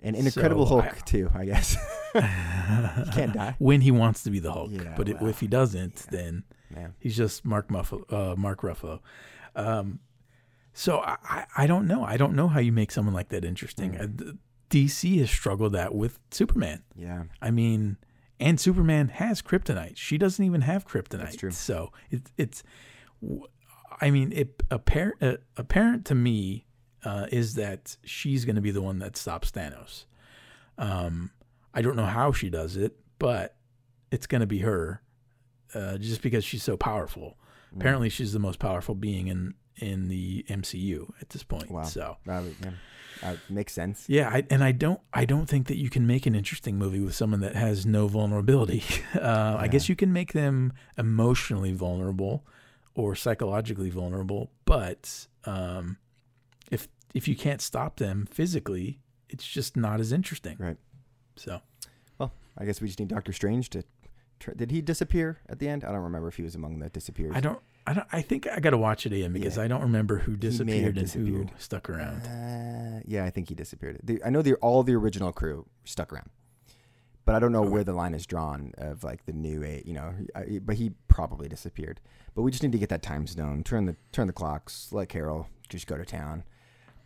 [0.02, 1.30] and an Incredible So, Hulk I- too.
[1.34, 1.76] I guess
[2.12, 3.54] he can't die.
[3.60, 6.94] When he wants to be the Hulk, Yeah, but well, if he doesn't, then Man,
[6.98, 9.00] he's just Mark Muffalo, uh, Mark Ruffalo.
[9.56, 10.00] Um,
[10.72, 12.02] so I, I- I don't know.
[12.04, 13.92] I don't know how you make someone like that interesting.
[13.92, 14.02] Mm.
[14.30, 14.32] Uh,
[14.70, 16.82] DC has struggled that with Superman.
[16.96, 17.96] yeah, I mean,
[18.40, 19.96] and Superman has kryptonite.
[19.96, 21.38] She doesn't even have kryptonite.
[21.38, 21.50] true.
[21.50, 22.62] So it, it's,
[24.00, 26.66] I mean, it apparent uh, apparent to me
[27.04, 30.06] uh, is that she's going to be the one that stops Thanos.
[30.78, 31.30] Um,
[31.74, 33.56] I don't know how she does it, but
[34.10, 35.02] it's going to be her,
[35.74, 37.36] uh, just because she's so powerful.
[37.72, 37.80] Mm.
[37.80, 41.70] Apparently, she's the most powerful being in in the MCU at this point.
[41.70, 41.82] Wow.
[41.84, 42.70] So That would- yeah.
[43.22, 44.04] Uh, makes sense.
[44.08, 47.00] yeah, I, and I don't, I don't think that you can make an interesting movie
[47.00, 48.82] with someone that has no vulnerability.
[49.14, 52.46] Uh, I guess you can make them emotionally vulnerable
[52.94, 55.98] or psychologically vulnerable, but um,
[56.70, 60.56] if if you can't stop them physically, it's just not as interesting.
[60.58, 60.76] Right.
[61.36, 61.60] So
[62.18, 63.82] Well, I guess we just need Doctor Strange to.
[64.38, 65.84] Try, did he disappear at the end?
[65.84, 67.32] I don't remember if he was among the disappears.
[67.34, 67.58] I don't,
[67.90, 69.64] I I think I got to watch it again because Yeah.
[69.64, 71.50] I don't remember who disappeared and disappeared.
[71.50, 72.22] who stuck around.
[72.26, 74.00] Uh, yeah, I think he disappeared.
[74.02, 76.30] The, I know the all the original crew stuck around,
[77.24, 79.86] but I don't know where the line is drawn of like the new eight.
[79.86, 82.00] You know, I, but he probably disappeared.
[82.34, 85.08] But we just need to get that time stone, turn the turn the clocks, let
[85.08, 86.44] Carol just go to town,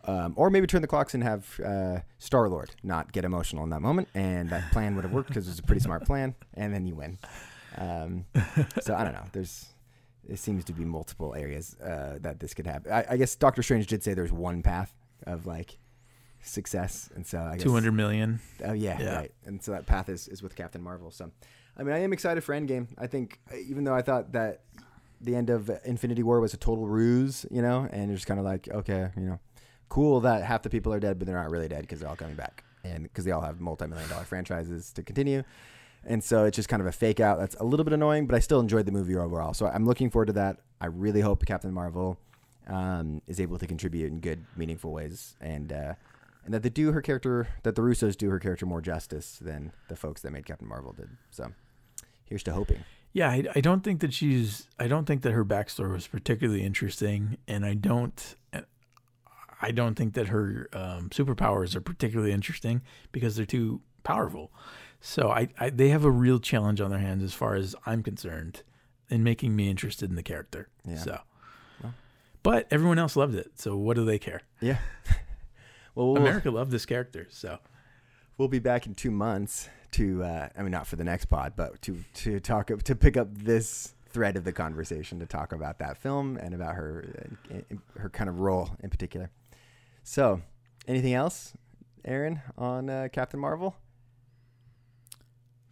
[0.05, 3.69] um, or maybe turn the clocks and have uh, Star Lord not get emotional in
[3.71, 6.35] that moment, and that plan would have worked because it was a pretty smart plan,
[6.53, 7.17] and then you win.
[7.77, 8.25] Um,
[8.81, 9.25] so I don't know.
[9.33, 9.65] There's
[10.27, 12.91] it seems to be multiple areas uh, that this could happen.
[12.91, 14.93] I, I guess Doctor Strange did say there's one path
[15.25, 15.77] of like
[16.41, 18.39] success, and so I guess Two hundred million.
[18.63, 19.15] Oh yeah, Yeah.
[19.15, 19.31] right.
[19.45, 21.11] And so that path is, is with Captain Marvel.
[21.11, 21.31] So,
[21.77, 22.87] I mean, I am excited for Endgame.
[22.97, 24.61] I think even though I thought that
[25.21, 28.39] the end of Infinity War was a total ruse, you know, and you're just kind
[28.39, 29.39] of like, okay, you know,
[29.89, 32.15] cool that half the people are dead, but they're not really dead because they're all
[32.15, 35.43] coming back, and because they all have multi-million dollar franchises to continue.
[36.05, 37.39] And so it's just kind of a fake out.
[37.39, 39.53] That's a little bit annoying, but I still enjoyed the movie overall.
[39.53, 40.57] So I'm looking forward to that.
[40.79, 42.19] I really hope Captain Marvel
[42.67, 45.93] um, is able to contribute in good, meaningful ways, and uh,
[46.43, 49.71] and that they do her character, that the Russos do her character more justice than
[49.87, 51.09] the folks that made Captain Marvel did.
[51.31, 51.51] So
[52.25, 52.83] here's to hoping.
[53.13, 54.67] Yeah, I, I don't think that she's.
[54.79, 58.35] I don't think that her backstory was particularly interesting, and I don't.
[59.61, 62.81] I don't think that her um, superpowers are particularly interesting
[63.11, 64.51] because they're too powerful.
[65.07, 68.01] So I, I, they have a real challenge on their hands as far as I'm
[68.01, 68.63] concerned
[69.07, 70.67] in making me interested in the character.
[70.83, 70.97] Yeah.
[70.97, 71.19] So,
[71.83, 71.93] Well.
[72.41, 73.51] but everyone else loved it.
[73.53, 74.41] So what do they care?
[74.59, 74.79] Yeah.
[75.95, 77.27] well, we'll, America loved this character.
[77.29, 77.59] So
[78.39, 81.53] we'll be back in two months to, uh, I mean, not for the next pod,
[81.55, 85.77] but to to talk to pick up this thread of the conversation to talk about
[85.77, 89.29] that film and about her uh, her kind of role in particular.
[90.01, 90.41] So,
[90.87, 91.53] anything else,
[92.03, 93.75] Aaron, on uh, Captain Marvel?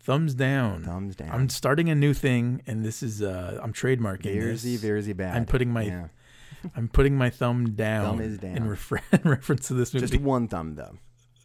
[0.03, 0.83] Thumbs down.
[0.83, 1.29] Thumbs down.
[1.31, 4.83] I'm starting a new thing, and this is uh, I'm trademarking Veerzy, this.
[4.83, 5.35] Veerzy bad.
[5.35, 6.07] I'm putting my Yeah.
[6.75, 8.55] I'm putting my thumb down, Thumb is down.
[8.57, 10.07] in refer- reference to this movie.
[10.07, 10.97] just one thumb though,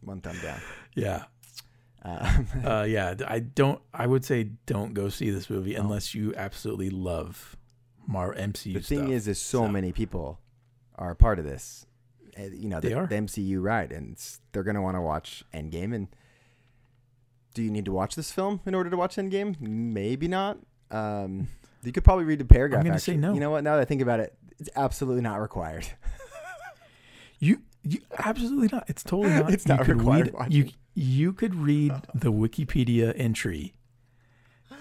[0.03, 0.61] one thumb down.
[0.95, 1.25] yeah,
[2.05, 3.15] Um, uh, yeah.
[3.27, 3.81] I don't.
[3.93, 7.57] I would say don't go see this movie unless you absolutely love
[8.07, 9.11] Mar MCU the thing stuff.
[9.11, 10.39] is, is so, So- many people
[10.95, 11.85] are a part of this.
[12.39, 13.07] Uh, You know, They the, are.
[13.09, 14.17] the MCU ride, and
[14.53, 15.93] they're going to want to watch Endgame.
[15.95, 16.07] And
[17.59, 19.61] do you need to watch this film in order to watch Endgame?
[19.61, 20.59] Maybe not.
[20.93, 21.49] Um,
[21.83, 22.83] you could probably read the paragraph.
[22.83, 23.35] I'm gonna say no.
[23.35, 23.65] You know what?
[23.65, 25.87] Now that I think about it, it's absolutely not required.
[27.41, 28.89] You, you absolutely not.
[28.91, 29.53] It's totally not.
[29.55, 33.75] It's You not required read- You you could read the Wikipedia entry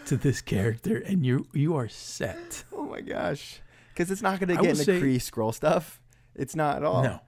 [0.08, 2.64] to this character, and you you are set.
[2.74, 3.62] Oh my gosh.
[3.94, 6.00] Because it's not going to get will into say- Kree Skrull stuff.
[6.36, 7.04] It's not at all.
[7.04, 7.20] No.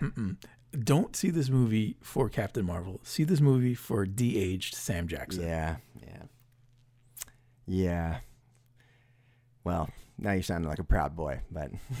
[0.00, 0.36] Mm-mm.
[0.76, 3.00] Don't see this movie for Captain Marvel.
[3.02, 5.42] See this movie for de-aged Sam Jackson.
[5.42, 6.22] Yeah, yeah,
[7.66, 8.18] yeah.
[9.64, 11.70] Well, now you sound like a proud boy, but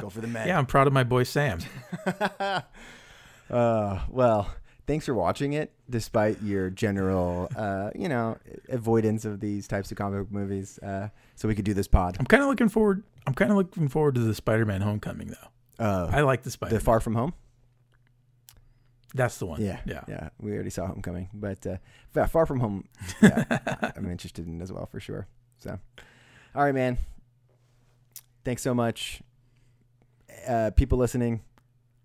[0.00, 0.48] go for the men.
[0.48, 1.60] Yeah, I'm proud of my boy Sam.
[3.50, 4.50] Uh, well,
[4.86, 8.36] thanks for watching it, despite your general, uh, you know,
[8.68, 10.78] avoidance of these types of comic book movies.
[10.80, 12.16] Uh, so we could do this pod.
[12.20, 13.02] I'm kind of looking forward.
[13.26, 15.48] I'm kind of looking forward to the Spider-Man Homecoming though.
[15.78, 16.74] Uh, I like the Spider.
[16.74, 17.32] the Far From Home.
[19.14, 19.62] That's the one.
[19.62, 20.02] Yeah, yeah.
[20.08, 20.28] yeah.
[20.38, 21.76] We already saw Homecoming, but uh,
[22.12, 22.88] Fa- Far From Home,
[23.22, 23.44] yeah,
[23.96, 25.26] I'm interested in as well for sure.
[25.58, 25.78] So,
[26.54, 26.98] all right, man.
[28.44, 29.20] Thanks so much,
[30.46, 31.42] uh, people listening.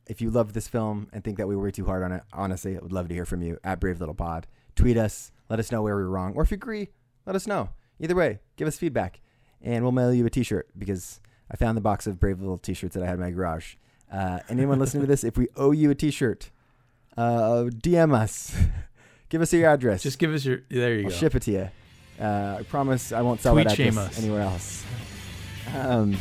[0.08, 2.76] If you love this film and think that we were too hard on it, honestly,
[2.78, 4.48] I would love to hear from you at Brave Little Pod.
[4.76, 6.90] Tweet us, let us know where we were wrong, or if you agree,
[7.26, 7.70] let us know.
[8.00, 9.22] Either way, give us feedback,
[9.62, 11.22] and we'll mail you a T-shirt because
[11.54, 13.76] I found the box of Brave Little T-shirts that I had in my garage.
[14.12, 16.50] Uh, anyone listening to this, if we owe you a T-shirt,
[17.16, 18.56] uh, DM us.
[19.30, 20.04] Give us your address.
[20.04, 20.60] Just give us your.
[20.70, 21.16] There you I'll go.
[21.16, 21.70] ship it to you.
[22.24, 24.20] Uh, I promise I won't sell Tweet that shame us.
[24.20, 24.84] anywhere else.
[25.76, 26.18] Um,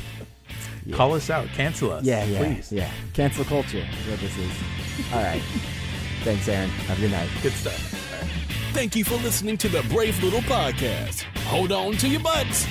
[0.86, 0.96] yeah.
[0.96, 1.46] Call us out.
[1.48, 2.04] Cancel us.
[2.04, 2.72] yeah, yeah, Please.
[2.72, 2.90] yeah.
[3.12, 4.50] Cancel culture is what this is.
[5.12, 5.42] All right.
[6.24, 6.70] Thanks, Aaron.
[6.70, 7.28] Have a good night.
[7.42, 7.74] Good stuff.
[8.72, 11.24] Thank you for listening to the Brave Little Podcast.
[11.48, 12.66] Hold on to your butts.